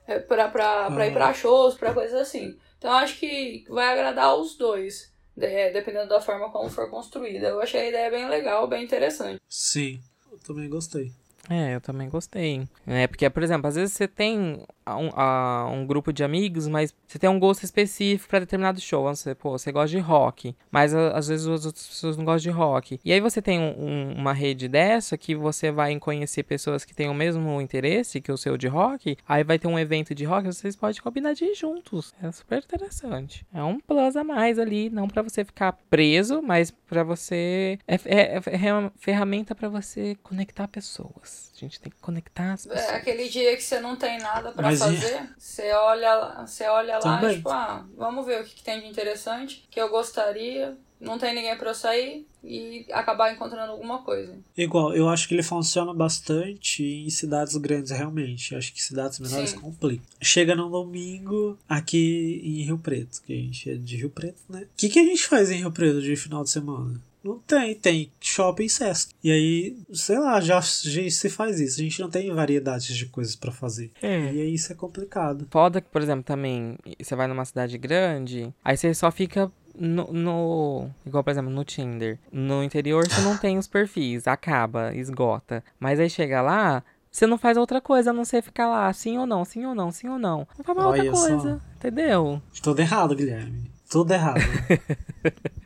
[0.08, 2.58] é, pra, pra, pra ir pra shows, pra coisas assim.
[2.84, 7.48] Então acho que vai agradar os dois, de- dependendo da forma como for construída.
[7.48, 9.40] Eu achei a ideia bem legal, bem interessante.
[9.48, 11.10] Sim, eu também gostei.
[11.50, 12.66] É, eu também gostei.
[12.88, 16.94] É, porque, por exemplo, às vezes você tem um, a- um grupo de amigos, mas
[17.06, 19.04] você tem um gosto específico pra determinado show.
[19.04, 22.52] Você, pô, você gosta de rock, mas a- às vezes as outras pessoas não gostam
[22.52, 22.98] de rock.
[23.04, 26.96] E aí você tem um- um- uma rede dessa que você vai conhecer pessoas que
[26.96, 29.18] têm o mesmo interesse que o seu de rock.
[29.28, 32.14] Aí vai ter um evento de rock, vocês podem combinar de ir juntos.
[32.24, 33.46] É super interessante.
[33.54, 37.78] É um plus a mais ali, não pra você ficar preso, mas pra você.
[37.86, 41.33] É, é, é uma ferramenta pra você conectar pessoas.
[41.56, 42.90] A gente tem que conectar as pessoas.
[42.90, 47.00] É aquele dia que você não tem nada e- fazer, você olha, lá- você olha
[47.00, 50.76] lá e tipo, ah, vamos ver o que, que tem de interessante, que eu gostaria,
[51.00, 54.38] não tem ninguém pra eu sair e acabar encontrando alguma coisa.
[54.58, 58.56] Igual, eu acho que ele funciona bastante em cidades grandes, realmente.
[58.56, 59.60] Acho que cidades menores Sim.
[59.60, 60.04] complica.
[60.22, 64.64] Chega num domingo aqui em Rio Preto, que a gente é de Rio Preto, né?
[64.64, 67.00] O que, que a gente faz em Rio Preto de final de semana?
[67.24, 69.14] Não tem, tem shopping Sesc.
[69.24, 71.80] E aí, sei lá, já, já se faz isso.
[71.80, 73.92] A gente não tem variedades de coisas pra fazer.
[74.02, 74.34] É.
[74.34, 75.48] E aí isso é complicado.
[75.50, 80.12] Foda que, por exemplo, também, você vai numa cidade grande, aí você só fica no,
[80.12, 82.20] no- Igual, por exemplo, no Tinder.
[82.32, 85.64] No interior você não tem os perfis, acaba, esgota.
[85.80, 89.18] Mas aí chega lá, Você não faz outra coisa a não ser ficar lá, sim
[89.20, 90.48] ou não, sim ou não, sim ou não.
[90.58, 91.28] Não faz mais outra Olha só.
[91.28, 92.42] coisa, entendeu?
[92.62, 93.72] Tudo errado, Guilherme.
[93.90, 94.42] Tudo errado.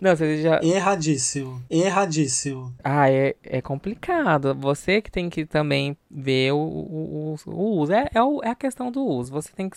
[0.00, 0.60] Não, você já.
[0.62, 1.62] Erradíssimo.
[1.68, 2.74] Erradíssimo.
[2.84, 4.54] Ah, é, é complicado.
[4.54, 7.92] Você que tem que também ver o, o, o- uso.
[7.92, 9.32] É, é, o- é a questão do uso.
[9.32, 9.76] Você tem que,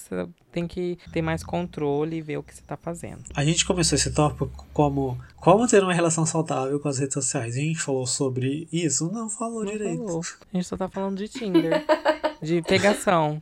[0.52, 3.24] tem que ter mais controle e ver o que você tá fazendo.
[3.36, 7.56] A gente começou esse tópico como como ter uma relação saudável com as redes sociais.
[7.56, 9.12] A gente falou sobre isso?
[9.12, 10.06] Não falou Não direito.
[10.06, 10.22] falou.
[10.54, 11.84] A gente só tá falando de Tinder.
[12.42, 13.42] de pegação.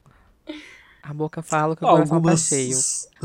[1.02, 2.42] A boca fala que o coração Algumas.
[2.42, 2.78] tá cheio.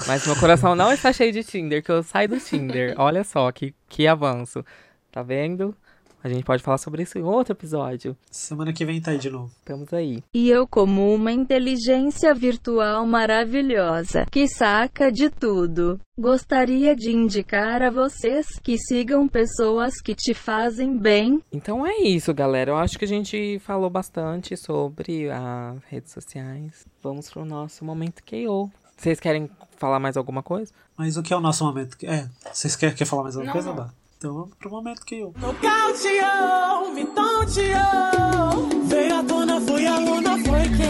[0.06, 2.94] Mas meu coração não está cheio de Tinder, que eu saio do Tinder.
[2.98, 4.64] Olha só que, que avanço.
[5.10, 5.76] Tá vendo?
[6.24, 8.16] A gente pode falar sobre isso em outro episódio.
[8.30, 9.52] Semana que vem tá aí de novo.
[9.58, 10.24] Estamos aí.
[10.32, 17.90] E eu, como uma inteligência virtual maravilhosa que saca de tudo, gostaria de indicar a
[17.90, 21.42] vocês que sigam pessoas que te fazem bem.
[21.52, 22.70] Então é isso, galera.
[22.70, 26.86] Eu acho que a gente falou bastante sobre as redes sociais.
[27.02, 28.70] Vamos pro nosso momento KO.
[28.96, 30.72] Vocês querem falar mais alguma coisa?
[30.96, 31.98] Mas o que é o nosso momento?
[32.02, 33.72] É, vocês querem, quer falar mais alguma Não, coisa.
[33.74, 34.03] Bá?
[34.24, 35.34] Então vamos pro momento que eu.
[35.38, 38.86] Nocauteou, me tonteou.
[38.86, 40.88] Veio à tona, foi a luna, foi que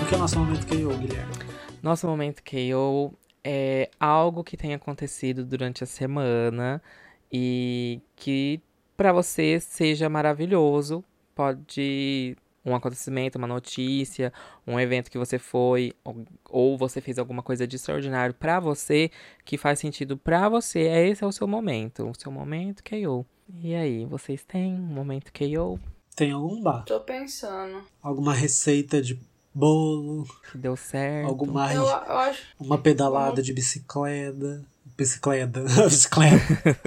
[0.00, 1.32] O que é o nosso momento que eu, Guilherme?
[1.82, 6.80] Nosso momento KO é algo que tem acontecido durante a semana
[7.32, 8.60] e que
[8.96, 11.02] pra você seja maravilhoso.
[11.34, 14.32] Pode um acontecimento, uma notícia,
[14.66, 19.10] um evento que você foi ou, ou você fez alguma coisa de extraordinário pra você
[19.44, 20.80] que faz sentido pra você.
[20.82, 23.26] É esse é o seu momento, o seu momento KO.
[23.60, 25.78] E aí, vocês têm um momento KO
[26.16, 26.84] Tem algum bar?
[26.84, 27.82] Tô pensando.
[28.02, 29.20] Alguma receita de
[29.54, 30.26] bolo?
[30.50, 31.28] que deu certo?
[31.28, 32.42] Alguma Eu, eu acho.
[32.58, 34.64] uma pedalada de bicicleta?
[34.96, 35.60] Bicicleta.
[35.88, 36.78] bicicleta.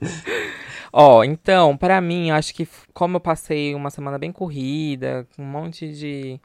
[0.96, 5.44] Ó, então, pra mim, acho que como eu passei uma semana bem corrida, com um
[5.44, 6.40] monte de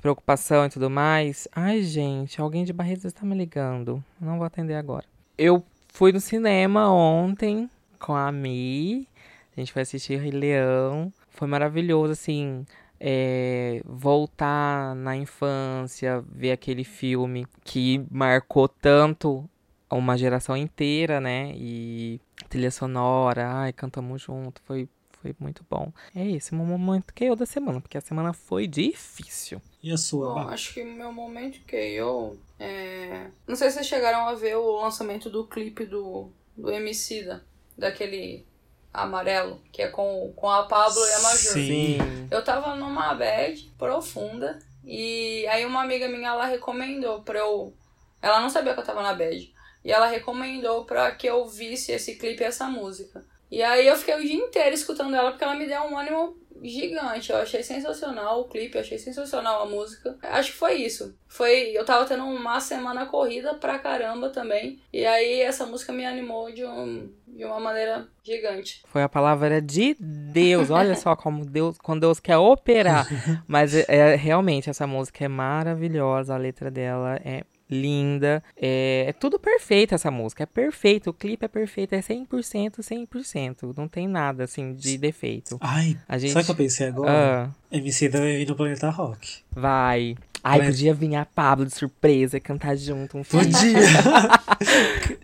[0.00, 1.48] preocupação e tudo mais.
[1.50, 4.02] Ai, gente, alguém de Barretos está me ligando.
[4.20, 5.04] Não vou atender agora.
[5.36, 7.68] Eu fui no cinema ontem
[7.98, 9.08] com a Mi.
[9.56, 11.12] A gente foi assistir Rei Leão.
[11.30, 12.64] Foi maravilhoso, assim.
[13.00, 19.48] é, voltar na infância, ver aquele filme que marcou tanto
[19.90, 21.52] uma geração inteira, né?
[21.54, 24.88] E trilha sonora, ai, cantamos junto, foi,
[25.22, 25.92] foi muito bom.
[26.14, 29.60] É esse o momento que eu da semana, porque a semana foi difícil.
[29.82, 33.28] E a sua, Bom, acho que meu momento KO é.
[33.46, 37.44] Não sei se vocês chegaram a ver o lançamento do clipe do, do Emicida,
[37.76, 38.44] daquele
[38.92, 41.52] amarelo, que é com, com a Pablo e a Major.
[41.52, 41.98] Sim.
[42.30, 47.72] Eu tava numa bad profunda e aí uma amiga minha ela recomendou pra eu.
[48.20, 49.54] Ela não sabia que eu tava na bad.
[49.84, 53.24] E ela recomendou pra que eu visse esse clipe e essa música.
[53.50, 56.36] E aí eu fiquei o dia inteiro escutando ela porque ela me deu um ânimo
[56.62, 57.30] gigante.
[57.30, 60.18] Eu achei sensacional o clipe, eu achei sensacional a música.
[60.22, 61.16] Acho que foi isso.
[61.26, 64.78] Foi, eu tava tendo uma semana corrida pra caramba também.
[64.92, 68.82] E aí essa música me animou de, um, de uma maneira gigante.
[68.86, 70.68] Foi a palavra de Deus.
[70.70, 73.06] Olha só como Deus, quando Deus quer operar.
[73.46, 78.42] Mas é, é- realmente essa música é maravilhosa, a letra dela é linda.
[78.56, 83.74] É, é tudo perfeito essa música, é perfeito, o clipe é perfeito, é 100%, 100%,
[83.76, 85.56] não tem nada assim de defeito.
[85.60, 87.50] Ai, A gente sabe o que eu pensei agora?
[87.70, 89.38] Ah, MC vai vir no Planeta Rock.
[89.52, 90.16] vai.
[90.42, 93.44] Ai, Mas- podia vir a Pablo de surpresa e cantar junto um feat.
[93.50, 93.78] Podia!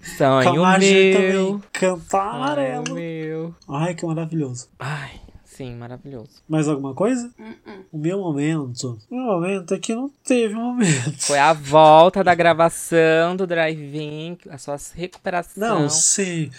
[0.19, 1.47] Sonho Camagem meu.
[1.47, 1.63] também.
[1.73, 2.95] Cantar amarelo.
[2.95, 3.55] meu.
[3.69, 4.69] Ai, que maravilhoso.
[4.79, 5.13] Ai,
[5.57, 6.31] sim, maravilhoso.
[6.49, 7.31] Mais alguma coisa?
[7.39, 7.85] Uh-uh.
[7.93, 8.99] O meu momento.
[9.11, 11.21] O meu momento é que não teve momento.
[11.21, 15.81] Foi a volta da gravação do drive-in, a sua recuperação.
[15.83, 16.51] Não, sim.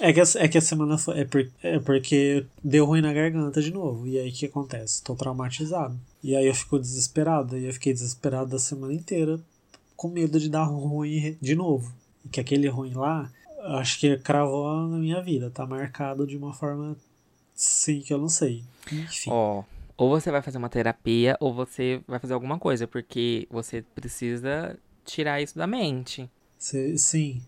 [0.00, 1.20] É que, a, é que a semana foi.
[1.20, 4.06] É, por- é porque deu ruim na garganta de novo.
[4.08, 5.02] E aí o que acontece?
[5.04, 5.96] Tô traumatizado.
[6.22, 7.56] E aí eu fico desesperado.
[7.56, 9.38] E eu fiquei desesperado a semana inteira.
[9.96, 11.92] Com medo de dar ruim de novo.
[12.24, 13.30] E que aquele ruim lá,
[13.78, 15.48] acho que cravou na minha vida.
[15.50, 16.96] Tá marcado de uma forma.
[17.54, 18.64] Sim, que eu não sei.
[18.92, 19.30] Enfim.
[19.30, 19.62] Ó,
[19.96, 24.76] ou você vai fazer uma terapia, ou você vai fazer alguma coisa, porque você precisa
[25.04, 26.28] tirar isso da mente.
[26.58, 27.40] Cê- sim.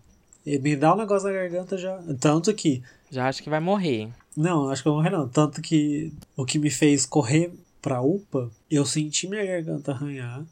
[0.45, 2.01] E me dá um negócio na garganta já.
[2.19, 2.81] Tanto que.
[3.11, 4.09] Já acho que vai morrer.
[4.35, 5.27] Não, acho que eu vou morrer não.
[5.27, 7.51] Tanto que o que me fez correr
[7.81, 10.45] pra UPA, eu senti minha garganta arranhar.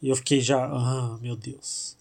[0.00, 1.96] E eu fiquei já, ah, meu Deus.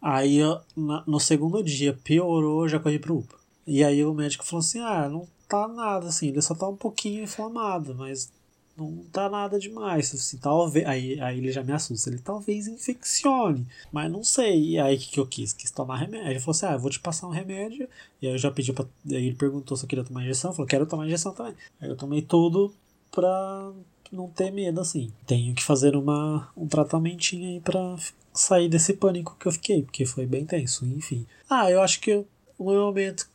[0.00, 3.36] Aí eu- na- no segundo dia piorou, já corri pro UPA.
[3.66, 6.76] E aí o médico falou assim: ah, não tá nada assim, ele só tá um
[6.76, 8.32] pouquinho inflamado, mas
[8.74, 10.14] não tá nada demais.
[10.14, 10.86] Assim, talvez.
[10.86, 12.08] Aí, aí ele já me assusta.
[12.08, 14.70] Ele talvez infeccione, mas não sei.
[14.70, 15.52] E aí o que, que eu quis?
[15.52, 16.30] Quis tomar remédio.
[16.30, 17.86] Ele falou assim: ah, eu vou te passar um remédio.
[18.20, 18.86] E aí eu já pedi pra.
[19.10, 20.52] Aí ele perguntou se eu queria tomar injeção.
[20.52, 21.54] Eu falei: quero tomar injeção também.
[21.80, 22.74] Aí eu tomei tudo
[23.10, 23.72] pra
[24.10, 25.12] não ter medo, assim.
[25.26, 27.96] Tenho que fazer uma, um tratamentinho aí pra
[28.32, 31.26] sair desse pânico que eu fiquei, porque foi bem tenso, enfim.
[31.48, 32.24] Ah, eu acho que
[32.58, 33.28] o meu momento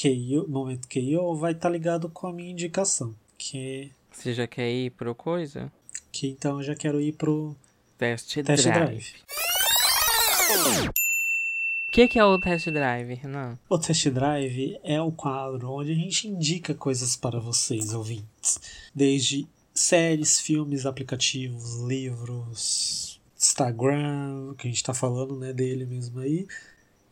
[0.00, 4.70] KO, momento KO vai estar tá ligado com a minha indicação, que Você já quer
[4.70, 5.70] ir pro coisa?
[6.10, 7.54] que então eu já quero ir pro
[7.98, 8.88] Test, test drive.
[8.88, 9.14] drive.
[11.86, 13.58] O que, que é o test drive, Renan?
[13.68, 18.58] O test drive é o quadro onde a gente indica coisas para vocês, ouvintes.
[18.94, 26.46] Desde séries, filmes, aplicativos, livros, Instagram, que a gente tá falando né, dele mesmo aí.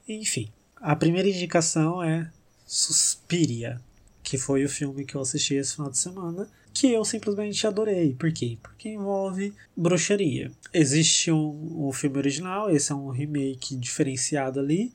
[0.09, 2.31] Enfim, a primeira indicação é
[2.71, 3.81] Suspiria,
[4.23, 8.15] que foi o filme que eu assisti esse final de semana, que eu simplesmente adorei.
[8.15, 8.59] Por quê?
[8.63, 10.53] Porque envolve bruxaria.
[10.73, 14.93] Existe um, um filme original, esse é um remake diferenciado ali.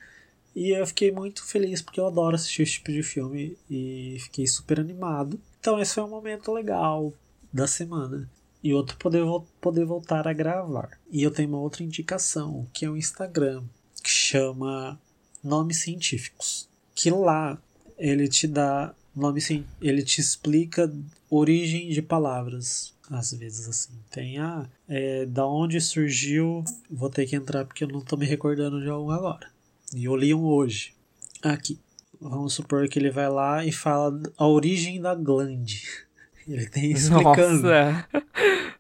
[0.56, 4.46] E eu fiquei muito feliz porque eu adoro assistir esse tipo de filme e fiquei
[4.46, 5.42] super animado.
[5.60, 7.12] Então esse foi um momento legal
[7.52, 8.30] da semana.
[8.64, 9.24] E outro poder,
[9.60, 10.92] poder voltar a gravar.
[11.12, 13.64] E eu tenho uma outra indicação, que é o Instagram,
[14.04, 15.02] que chama
[15.44, 16.72] Nomes Científicos.
[16.96, 17.58] Que lá
[17.98, 20.92] ele te dá nome cien- ele te explica
[21.30, 22.94] origem de palavras.
[23.10, 23.94] Às vezes assim.
[24.10, 24.66] Tem a.
[24.88, 26.64] É, da onde surgiu.
[26.90, 29.48] Vou ter que entrar porque eu não tô me recordando de algum agora.
[29.94, 30.94] E eu li um hoje.
[31.44, 31.80] Aqui.
[32.20, 35.84] Vamos supor que ele vai lá e fala a origem da glande.
[36.48, 37.64] Ele tem explicando.
[37.64, 38.08] Nossa!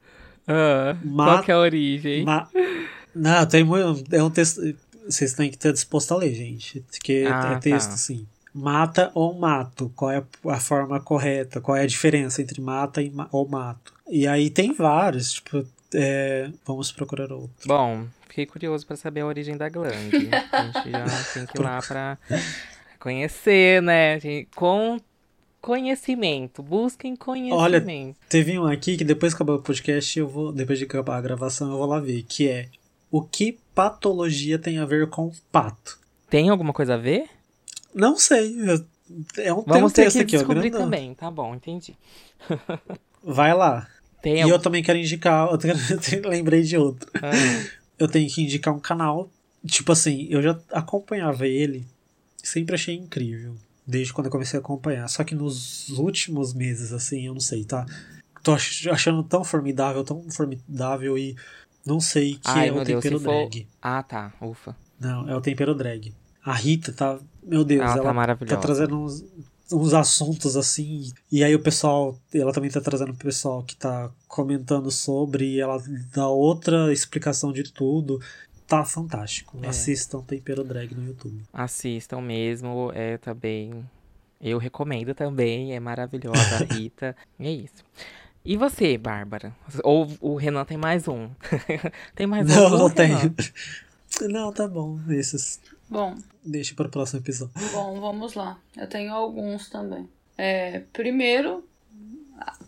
[0.45, 2.25] Ah, Ma- Qual que é a origem?
[2.25, 2.49] Ma-
[3.15, 4.03] Não, tem muito.
[4.13, 4.61] É um texto.
[5.05, 6.81] Vocês têm que estar disposto a ler, gente.
[6.81, 7.93] Porque Ah, é texto tá.
[7.95, 8.25] assim.
[8.53, 9.91] Mata ou mato?
[9.95, 11.59] Qual é a forma correta?
[11.59, 13.93] Qual é a diferença entre mata e ma- ou mato?
[14.07, 15.65] E aí tem vários, tipo.
[15.93, 17.49] é, Vamos procurar outro.
[17.67, 19.95] Bom, fiquei curioso pra saber a origem da glande.
[20.51, 22.17] A gente já tem que ir lá pra
[22.99, 24.19] conhecer, né?
[24.55, 24.99] Com
[25.61, 26.61] conhecimento.
[26.61, 28.17] Busquem conhecimento.
[28.29, 30.51] Teve um aqui que depois que acabar o podcast, eu vou.
[30.51, 32.23] Depois de acabar a gravação, eu vou lá ver.
[32.23, 32.67] Que é
[33.09, 35.99] o que patologia tem a ver com pato?
[36.29, 37.25] Tem alguma coisa a ver?
[37.93, 38.55] Não sei.
[38.67, 38.77] É um,
[39.35, 40.39] tem um Vamos ter texto que aqui, ó.
[40.39, 40.89] descobrir grandão.
[40.89, 41.13] também.
[41.13, 41.95] Tá bom, entendi.
[43.23, 43.87] Vai lá.
[44.21, 44.55] Tem E algum...
[44.55, 47.09] eu também quero indicar, eu tenho- lembrei de outro.
[47.21, 47.31] Ah,
[47.99, 49.29] Eu tenho que indicar um canal.
[49.65, 51.85] Tipo assim, eu já acompanhava ele,
[52.37, 53.55] sempre achei incrível.
[53.87, 55.07] Desde quando eu comecei a acompanhar.
[55.07, 57.85] Só que nos últimos meses, assim, eu não sei, tá?
[58.41, 61.35] Tô ach- achando tão formidável, tão formidável e
[61.85, 63.31] não sei que Ai, é o Deus, tempero se for...
[63.31, 63.67] drag.
[63.81, 64.33] Ah, tá.
[64.41, 64.75] Ufa.
[64.99, 66.13] Não, é o tempero drag.
[66.43, 67.19] A Rita tá.
[67.41, 68.55] Meu Deus, Ela ela, tá maravilhosa.
[68.55, 69.23] tá trazendo uns,
[69.71, 71.11] uns assuntos assim.
[71.31, 72.17] E aí o pessoal.
[72.33, 75.55] Ela também tá trazendo o pessoal que tá comentando sobre.
[75.55, 75.81] E ela
[76.13, 78.19] dá outra explicação de tudo.
[78.67, 79.57] Tá fantástico.
[79.61, 79.67] É.
[79.67, 81.43] Assistam Tempero Drag no YouTube.
[81.51, 82.91] Assistam mesmo.
[82.93, 83.83] É também...
[84.41, 85.73] Eu recomendo também.
[85.75, 87.15] É maravilhosa a Rita.
[87.39, 87.83] e é isso.
[88.45, 89.55] E você, Bárbara?
[89.83, 91.29] Ou o Renan tem mais um?
[92.15, 92.69] tem mais não, um?
[92.71, 92.93] não Renan?
[93.29, 93.35] tenho.
[94.29, 94.99] Não, tá bom.
[95.09, 95.59] Esses.
[95.89, 97.53] Bom, Deixa para o próximo episódio.
[97.71, 98.57] bom, vamos lá.
[98.75, 100.09] Eu tenho alguns também.
[100.37, 101.63] É, primeiro,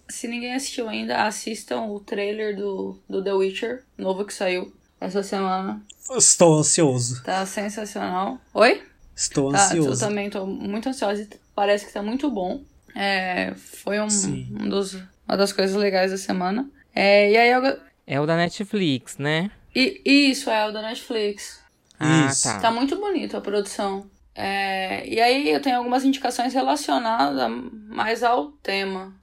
[0.08, 5.24] se ninguém assistiu ainda, assistam o trailer do, do The Witcher, novo que saiu essa
[5.24, 5.82] semana.
[6.16, 7.22] Estou ansioso.
[7.24, 8.40] Tá sensacional.
[8.54, 8.82] Oi?
[9.16, 10.00] Estou Tá, eu ansioso.
[10.06, 12.64] também tô muito ansiosa e parece que tá muito bom.
[12.94, 14.98] É, foi um, um dos,
[15.28, 16.70] uma das coisas legais da semana.
[16.94, 19.52] É, e aí eu, É o da Netflix, né?
[19.76, 21.62] e, isso é o da Netflix.
[22.00, 22.44] Ah, Isso.
[22.44, 22.60] tá.
[22.60, 24.10] Tá muito bonito a produção.
[24.34, 27.50] É, e aí eu tenho algumas indicações relacionadas
[27.88, 29.14] mais ao tema.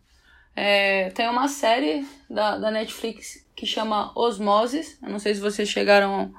[0.57, 4.99] É, tem uma série da, da Netflix que chama Osmoses.
[5.03, 6.35] Eu não sei se vocês chegaram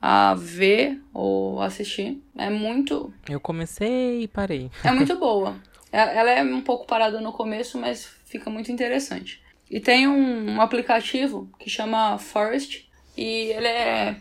[0.00, 2.20] a ver ou assistir.
[2.36, 4.70] É muito, Eu comecei e parei.
[4.84, 5.56] é muito boa.
[5.92, 9.42] É- Ela é um pouco parada no começo, mas fica muito interessante.
[9.70, 14.16] E tem um, um aplicativo que chama Forest e ele é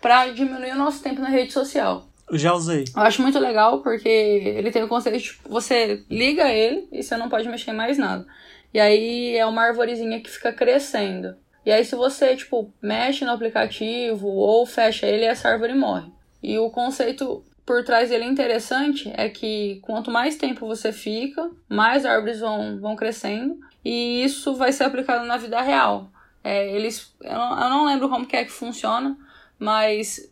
[0.00, 2.06] pra diminuir o nosso tempo na rede social.
[2.30, 2.84] Eu já usei.
[2.94, 7.02] Eu acho muito legal porque ele tem o conceito de tipo, você liga ele e
[7.02, 8.26] você não pode mexer em mais nada.
[8.72, 11.36] E aí é uma arvorezinha que fica crescendo.
[11.64, 16.10] E aí se você, tipo, mexe no aplicativo ou fecha ele, essa árvore morre.
[16.42, 22.04] E o conceito por trás dele interessante é que quanto mais tempo você fica, mais
[22.04, 23.58] árvores vão, vão crescendo.
[23.84, 26.10] E isso vai ser aplicado na vida real.
[26.42, 29.16] É, eles, eu, não, eu não lembro como que é que funciona,
[29.58, 30.30] mas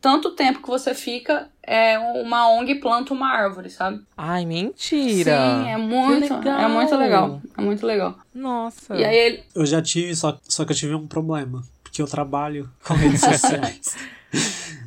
[0.00, 4.00] tanto tempo que você fica, é uma ONG planta uma árvore, sabe?
[4.16, 5.36] Ai, mentira!
[5.36, 6.60] Sim, é muito, legal.
[6.60, 7.42] é muito legal.
[7.56, 8.18] É muito legal.
[8.34, 8.96] Nossa.
[8.96, 9.44] E aí ele.
[9.54, 11.62] Eu já tive, só, só que eu tive um problema.
[11.98, 13.96] Porque eu trabalho com redes sociais.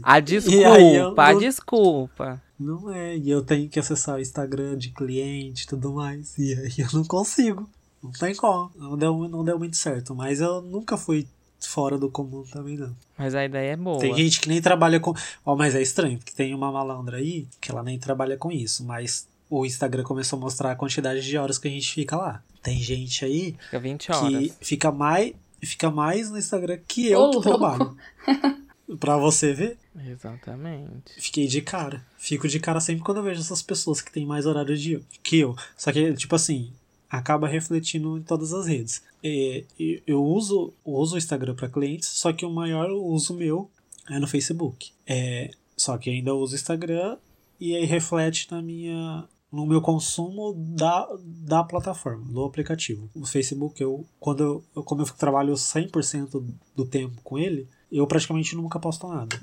[0.02, 2.42] A desculpa, a não- desculpa.
[2.60, 6.38] não é, e eu tenho que acessar o Instagram de cliente e tudo mais.
[6.38, 7.70] E aí eu não consigo.
[8.02, 8.72] Não tem como.
[8.76, 10.16] Não deu, não deu muito certo.
[10.16, 11.28] Mas eu nunca fui
[11.60, 12.96] fora do comum também, não.
[13.18, 14.00] Mas a ideia é boa.
[14.00, 15.14] Tem gente que nem trabalha com.
[15.46, 18.84] Ó, mas é estranho, porque tem uma malandra aí que ela nem trabalha com isso,
[18.86, 22.42] mas o Instagram começou a mostrar a quantidade de horas que a gente fica lá.
[22.64, 25.34] Tem gente aí Fica 20 que fica mais,
[25.66, 27.96] fica mais no Instagram que eu Ô, que trabalho.
[29.00, 31.14] pra você ver, Exatamente.
[31.18, 32.06] fiquei de cara.
[32.18, 35.40] Fico de cara sempre quando eu vejo essas pessoas que têm mais horário de, que
[35.40, 35.56] eu.
[35.78, 36.72] Só que, tipo assim,
[37.10, 39.04] acaba refletindo em todas as redes.
[39.24, 43.70] É, e eu uso, uso o Instagram para clientes, só que o maior uso meu
[44.10, 44.92] é no Facebook.
[45.06, 47.18] É, só que ainda uso o Instagram
[47.60, 51.08] e aí reflete na minha no meu consumo da,
[51.46, 53.10] da plataforma, do aplicativo.
[53.14, 56.44] O Facebook, eu, quando eu, eu- como eu trabalho 100%
[56.76, 59.38] do tempo com ele, eu praticamente nunca posto nada.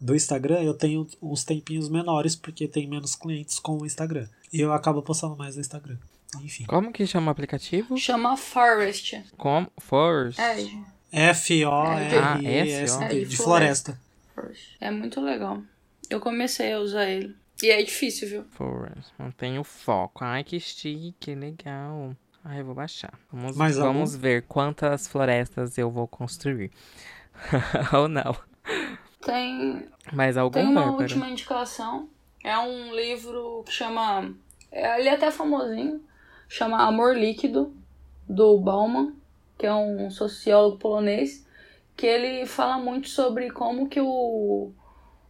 [0.00, 4.28] Do Instagram, eu tenho uns tempinhos menores porque tem menos clientes com o Instagram.
[4.52, 5.96] E eu acabo postando mais no Instagram.
[6.40, 6.64] Enfim.
[6.66, 7.96] Como que chama o aplicativo?
[7.98, 9.24] Chama Forest.
[9.36, 9.66] Como?
[9.78, 10.40] Force.
[10.40, 11.30] É.
[11.30, 13.98] F-O-R-E-S-T, É, de floresta.
[14.34, 14.76] Forest.
[14.80, 15.62] É muito legal.
[16.08, 17.34] Eu comecei a usar ele.
[17.62, 18.44] E é difícil, viu?
[18.50, 19.10] Force.
[19.18, 20.24] Mantém o foco.
[20.24, 22.14] Ai, que chique, legal.
[22.44, 23.12] Ai, eu vou baixar.
[23.32, 23.92] Vamos, Mais algum?
[23.92, 26.70] vamos ver quantas florestas eu vou construir.
[27.92, 28.36] Ou não.
[29.24, 31.02] Tem, Mais algum, tem uma Bárbara?
[31.02, 32.08] última indicação.
[32.44, 34.32] É um livro que chama.
[34.70, 36.00] é, Ele é até famosinho.
[36.48, 37.74] Chama Amor Líquido,
[38.28, 39.14] do Bauman,
[39.58, 41.44] que é um sociólogo polonês.
[41.96, 44.70] Que ele fala muito sobre como que o,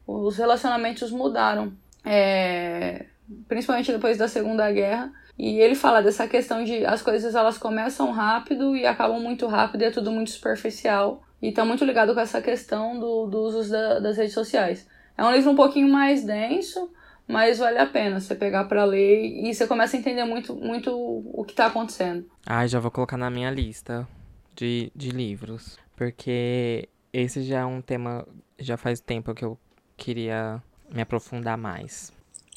[0.07, 1.73] os relacionamentos mudaram.
[2.09, 3.05] É,
[3.47, 5.13] principalmente depois da Segunda Guerra.
[5.39, 9.83] E ele fala dessa questão de as coisas elas começam rápido e acabam muito rápido
[9.83, 11.23] e é tudo muito superficial.
[11.41, 14.89] E tá muito ligado com essa questão do, do uso da- das redes sociais.
[15.17, 16.91] É um livro um pouquinho mais denso,
[17.29, 20.91] mas vale a pena você pegar pra ler e você começa a entender muito, muito
[20.93, 22.27] o que tá acontecendo.
[22.47, 24.09] Ai, já vou colocar na minha lista
[24.57, 25.79] de, de livros.
[25.95, 28.27] Porque esse já é um tema.
[28.59, 29.57] Já faz tempo que eu
[29.97, 30.61] queria
[30.93, 32.13] me aprofundar mais.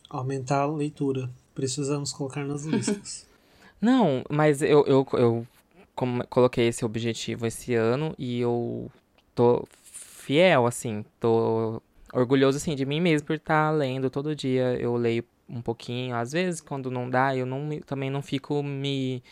[0.09, 1.29] Aumentar a leitura.
[1.55, 3.27] Precisamos colocar nas listas.
[3.81, 5.47] Não, mas eu, eu, eu
[5.95, 8.89] como- coloquei esse objetivo esse ano e eu
[9.33, 11.81] tô fiel, assim, tô
[12.13, 14.75] orgulhoso, assim, de mim mesmo por estar lendo todo dia.
[14.79, 18.61] Eu leio um pouquinho, às vezes, quando não dá, eu não me- também não fico
[18.61, 19.23] me.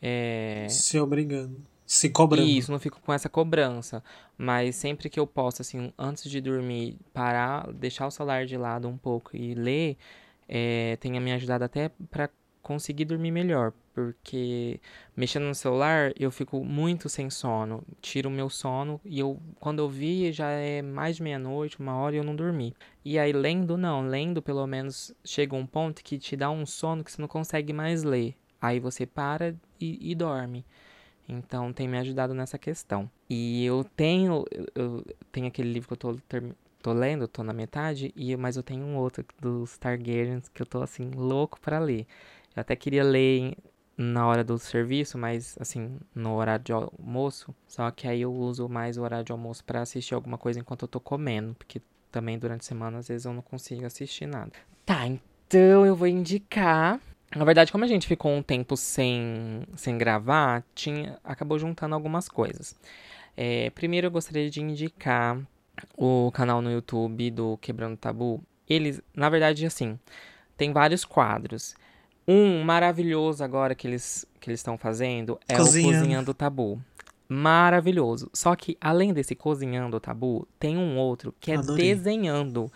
[0.00, 1.56] é, Se obrigando.
[1.90, 2.46] Se cobrando.
[2.48, 4.00] Isso, não fico com essa cobrança.
[4.38, 8.86] Mas sempre que eu posso, assim, antes de dormir, parar, deixar o celular de lado
[8.86, 9.96] um pouco e ler,
[10.48, 12.30] é, tenha me ajudado até pra
[12.62, 13.72] conseguir dormir melhor.
[13.92, 14.78] Porque
[15.16, 17.82] mexendo no celular, eu fico muito sem sono.
[18.00, 21.96] Tiro o meu sono e eu, quando eu vi, já é mais de meia-noite, uma
[21.96, 22.72] hora e eu não dormi.
[23.04, 24.06] E aí, lendo, não.
[24.06, 27.72] Lendo, pelo menos, chega um ponto que te dá um sono que você não consegue
[27.72, 28.36] mais ler.
[28.60, 30.64] Aí você para e, e dorme.
[31.30, 33.10] Então tem me ajudado nessa questão.
[33.28, 36.16] E eu tenho, eu- tenho aquele livro que eu tô,
[36.82, 40.66] tô lendo, tô na metade, e mas eu tenho um outro dos Targaryens que eu
[40.66, 42.06] tô assim louco pra ler.
[42.56, 43.56] Eu até queria ler
[43.96, 48.68] na hora do serviço, mas assim, no horário de almoço, só que aí eu uso
[48.68, 52.38] mais o horário de almoço pra assistir alguma coisa enquanto eu tô comendo, porque também
[52.38, 54.52] durante a semana às vezes eu não consigo assistir nada.
[54.86, 56.98] Tá, então eu vou indicar
[57.34, 62.28] na verdade, como a gente ficou um tempo sem, sem gravar, tinha, acabou juntando algumas
[62.28, 62.74] coisas.
[63.36, 65.38] É, primeiro, eu gostaria de indicar
[65.96, 68.42] o canal no YouTube do Quebrando Tabu.
[68.68, 69.98] Eles, na verdade, assim,
[70.56, 71.74] tem vários quadros.
[72.26, 75.88] Um maravilhoso agora que eles que eles estão fazendo é Cozinhando.
[75.88, 76.82] o Cozinhando Tabu.
[77.28, 78.28] Maravilhoso.
[78.32, 81.94] Só que, além desse Cozinhando Tabu, tem um outro que é Adorei.
[81.94, 82.72] Desenhando.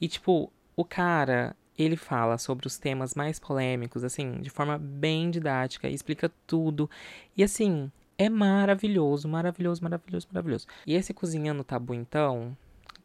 [0.00, 5.30] E, tipo, o cara, ele fala sobre os temas mais polêmicos, assim, de forma bem
[5.30, 6.88] didática, explica tudo.
[7.36, 10.66] E, assim, é maravilhoso, maravilhoso, maravilhoso, maravilhoso.
[10.86, 12.56] E esse Cozinhando Tabu, então,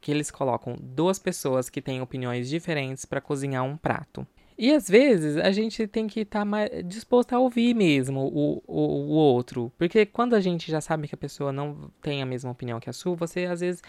[0.02, 4.26] que eles colocam duas pessoas que têm opiniões diferentes pra cozinhar um prato.
[4.62, 8.82] E às vezes a gente tem que estar mais disposto a ouvir mesmo o, o,
[8.82, 9.72] o outro.
[9.78, 12.90] Porque quando a gente já sabe que a pessoa não tem a mesma opinião que
[12.90, 13.82] a sua, você às vezes,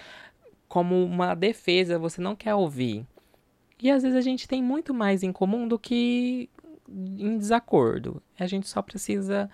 [0.69, 3.05] como uma defesa, você não quer ouvir.
[3.83, 6.49] E às vezes a gente tem muito mais em comum do que
[6.89, 8.23] em desacordo.
[8.39, 9.49] A gente só precisa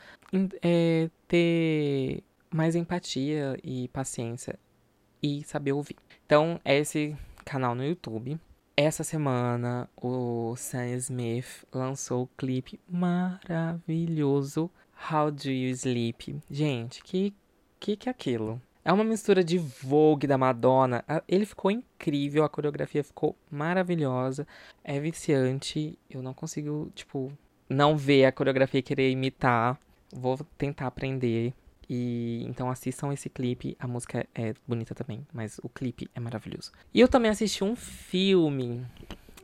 [0.62, 4.58] é, ter mais empatia e paciência
[5.22, 5.96] e saber ouvir.
[6.24, 8.38] Então, é esse canal no YouTube.
[8.76, 14.70] Essa semana, o Sam Smith lançou o clipe maravilhoso
[15.10, 16.40] How Do You Sleep.
[16.50, 17.34] Gente, que
[17.78, 18.60] que que é aquilo?
[18.86, 21.02] É uma mistura de Vogue da Madonna.
[21.08, 24.46] A- Ele ficou incrível, a coreografia ficou maravilhosa.
[24.84, 25.98] É viciante.
[26.08, 27.32] Eu não consigo, tipo,
[27.68, 29.76] não ver a coreografia e querer imitar.
[30.12, 31.52] Vou tentar aprender.
[31.90, 33.76] E então assistam esse clipe.
[33.80, 36.70] A música é bonita também, mas o clipe é maravilhoso.
[36.94, 38.86] E eu também assisti um filme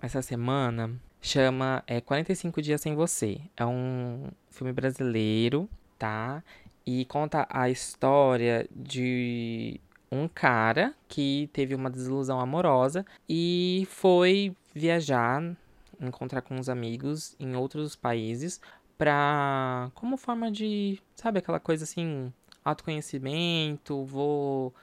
[0.00, 0.88] essa semana.
[1.20, 3.40] Chama é, 45 Dias Sem Você.
[3.56, 6.44] É um filme brasileiro, tá?
[6.84, 9.80] E conta a história de
[10.10, 15.56] um cara que teve uma desilusão amorosa e foi viajar,
[16.00, 18.60] encontrar com os amigos em outros países
[18.98, 22.32] pra como forma de, sabe, aquela coisa assim,
[22.64, 24.74] autoconhecimento, vou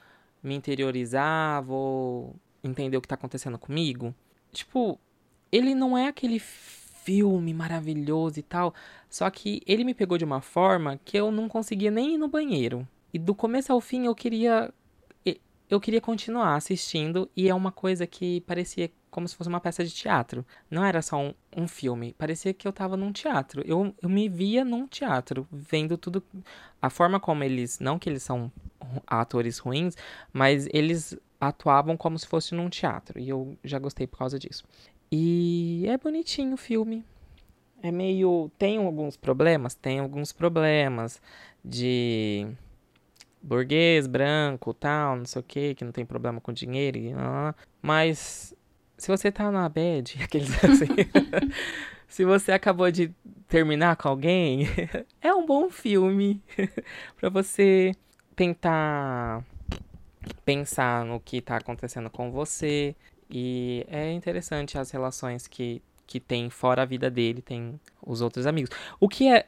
[0.42, 4.14] me interiorizar, vou entender o que tá acontecendo comigo.
[4.52, 4.98] Tipo,
[5.52, 6.38] ele não é aquele
[7.04, 8.74] filme maravilhoso e tal,
[9.08, 12.28] só que ele me pegou de uma forma que eu não conseguia nem ir no
[12.28, 12.86] banheiro.
[13.12, 14.72] E do começo ao fim eu queria
[15.70, 19.84] eu queria continuar assistindo e é uma coisa que parecia como se fosse uma peça
[19.84, 20.44] de teatro.
[20.68, 23.62] Não era só um, um filme, parecia que eu tava num teatro.
[23.64, 26.22] Eu, eu me via num teatro, vendo tudo.
[26.82, 27.78] A forma como eles.
[27.78, 28.50] Não que eles são
[29.06, 29.96] atores ruins,
[30.32, 33.18] mas eles atuavam como se fosse num teatro.
[33.20, 34.64] E eu já gostei por causa disso.
[35.10, 37.04] E é bonitinho o filme.
[37.82, 38.50] É meio.
[38.58, 39.74] Tem alguns problemas?
[39.74, 41.20] Tem alguns problemas
[41.64, 42.46] de
[43.42, 46.98] burguês, branco, tal, não sei o que, que não tem problema com dinheiro.
[46.98, 47.12] E,
[47.80, 48.54] mas
[48.98, 50.86] se você tá na bad, aqueles assim.
[52.06, 53.12] se você acabou de
[53.48, 54.66] terminar com alguém,
[55.20, 56.42] é um bom filme
[57.18, 57.92] pra você
[58.36, 59.44] tentar
[60.44, 62.94] pensar no que tá acontecendo com você.
[63.30, 68.46] E é interessante as relações que, que tem fora a vida dele, tem os outros
[68.46, 68.70] amigos.
[68.98, 69.46] O que é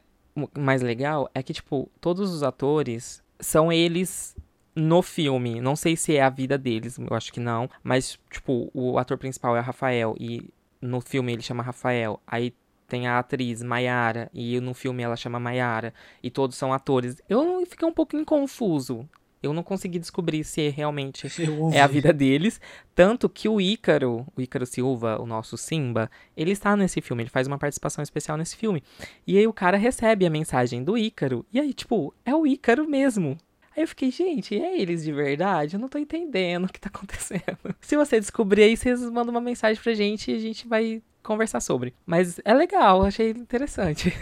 [0.57, 4.37] mais legal é que, tipo, todos os atores são eles
[4.75, 5.61] no filme.
[5.61, 7.69] Não sei se é a vida deles, eu acho que não.
[7.83, 10.49] Mas, tipo, o ator principal é o Rafael e
[10.81, 12.21] no filme ele chama Rafael.
[12.27, 12.55] Aí
[12.89, 15.93] tem a atriz Maiara e no filme ela chama Maiara.
[16.23, 17.17] E todos são atores.
[17.29, 19.09] Eu fiquei um pouquinho confuso.
[19.43, 21.27] Eu não consegui descobrir se realmente
[21.73, 22.61] é a vida deles.
[22.95, 27.31] Tanto que o Ícaro, o Ícaro Silva, o nosso Simba, ele está nesse filme, ele
[27.31, 28.83] faz uma participação especial nesse filme.
[29.27, 31.45] E aí o cara recebe a mensagem do Ícaro.
[31.53, 33.37] E aí, tipo, é o Ícaro mesmo.
[33.77, 35.77] Aí eu fiquei, gente, é eles de verdade?
[35.77, 37.43] Eu não tô entendendo o que tá acontecendo.
[37.81, 41.61] Se você descobrir aí, vocês mandam uma mensagem pra gente e a gente vai conversar
[41.61, 41.95] sobre.
[42.05, 44.13] Mas é legal, achei interessante.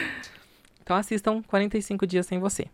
[0.80, 2.68] então assistam 45 Dias Sem Você.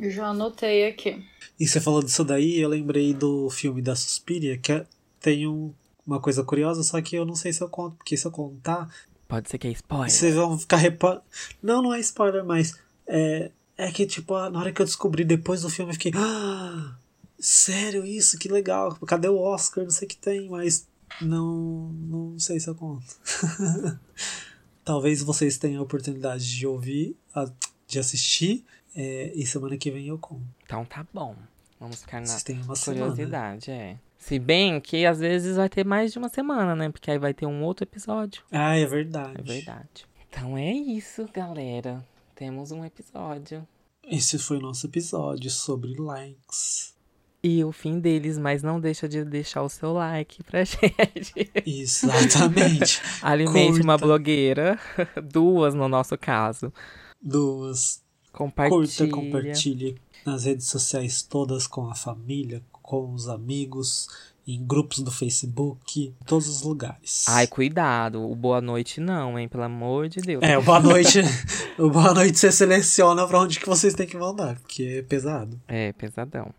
[0.00, 1.24] Já anotei aqui.
[1.58, 4.86] E você falou disso daí, eu lembrei do filme da Suspiria, que é-
[5.20, 5.72] tem um-
[6.06, 8.88] uma coisa curiosa, só que eu não sei se eu conto, porque se eu contar,
[9.26, 10.10] Pode ser que é spoiler.
[10.10, 11.22] vocês vão ficar reparando.
[11.62, 15.62] Não, não é spoiler, mas é, é que, tipo, na hora que eu descobri depois
[15.62, 16.12] do filme, eu fiquei.
[16.14, 16.94] Ah,
[17.38, 18.38] sério isso?
[18.38, 18.94] Que legal.
[19.06, 19.82] Cadê o Oscar?
[19.84, 20.86] Não sei o que tem, mas
[21.20, 23.04] não, não sei se eu conto.
[24.84, 27.16] Talvez vocês tenham a oportunidade de ouvir,
[27.88, 28.64] de assistir,
[28.96, 30.42] é, e semana que vem eu conto.
[30.64, 31.36] Então tá bom.
[31.78, 33.04] Vamos ficar na Vocês têm uma semana.
[33.06, 33.98] curiosidade, é.
[34.18, 36.88] Se bem que às vezes vai ter mais de uma semana, né?
[36.90, 38.42] Porque aí vai ter um outro episódio.
[38.50, 39.34] Ah, é verdade.
[39.38, 40.06] É verdade.
[40.28, 42.02] Então é isso, galera.
[42.34, 43.66] Temos um episódio.
[44.02, 46.94] Esse foi o nosso episódio sobre likes.
[47.42, 51.50] E o fim deles, mas não deixa de deixar o seu like pra gente.
[51.64, 53.00] Exatamente.
[53.22, 54.06] Alimente uma Curta.
[54.06, 54.80] blogueira.
[55.22, 56.72] Duas no nosso caso.
[57.20, 58.02] Duas.
[58.36, 58.78] Compartilha.
[58.78, 64.08] Curta, compartilhe nas redes sociais todas com a família, com os amigos,
[64.46, 67.24] em grupos do Facebook, em todos os lugares.
[67.28, 68.30] Ai, cuidado.
[68.30, 69.48] O boa noite não, hein?
[69.48, 70.42] Pelo amor de Deus.
[70.42, 71.20] É, o boa noite.
[71.78, 75.58] o boa noite você seleciona pra onde que vocês têm que mandar, porque é pesado.
[75.66, 76.52] É, pesadão.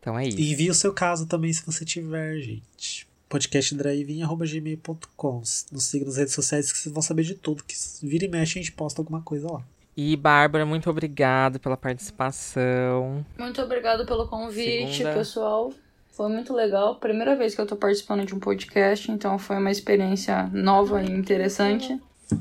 [0.00, 0.40] Então é isso.
[0.40, 3.06] E envie o seu caso também se você tiver, gente.
[3.28, 7.62] podcastdrive.gmail.com Nos siga nas redes sociais que vocês vão saber de tudo.
[7.62, 9.64] Que vira e mexe a gente posta alguma coisa lá.
[9.96, 13.24] E Bárbara, muito obrigado pela participação.
[13.38, 15.14] Muito obrigado pelo convite, Segunda.
[15.14, 15.72] pessoal.
[16.10, 16.96] Foi muito legal.
[16.96, 21.10] Primeira vez que eu tô participando de um podcast, então foi uma experiência nova e
[21.10, 21.98] interessante.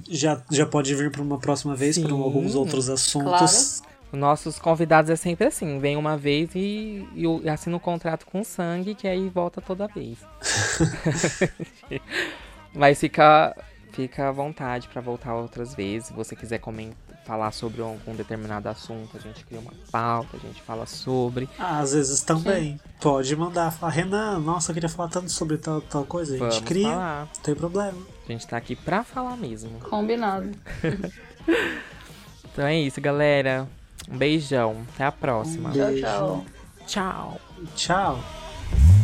[0.09, 3.81] Já, já pode vir para uma próxima vez para alguns outros assuntos.
[4.11, 8.43] Nossos convidados é sempre assim, vem uma vez e, e eu assino um contrato com
[8.43, 10.17] sangue, que aí volta toda vez.
[12.73, 13.55] Mas fica,
[13.91, 16.07] fica à vontade pra voltar outras vezes.
[16.07, 16.93] Se você quiser comen-
[17.25, 21.49] falar sobre algum determinado assunto, a gente cria uma pauta, a gente fala sobre.
[21.57, 22.79] Ah, às vezes também.
[23.01, 26.35] Pode mandar, falar, Renan, nossa, eu queria falar tanto sobre tal, tal coisa.
[26.35, 27.19] A gente Vamos cria, falar.
[27.33, 27.97] não tem problema.
[28.27, 29.79] A gente tá aqui pra falar mesmo.
[29.79, 30.51] Combinado.
[32.51, 33.67] Então é isso, galera.
[34.09, 34.85] Um beijão.
[34.93, 35.71] Até a próxima.
[35.71, 36.45] Um Tchau, tchau.
[36.87, 37.41] Tchau.
[37.75, 38.94] Tchau.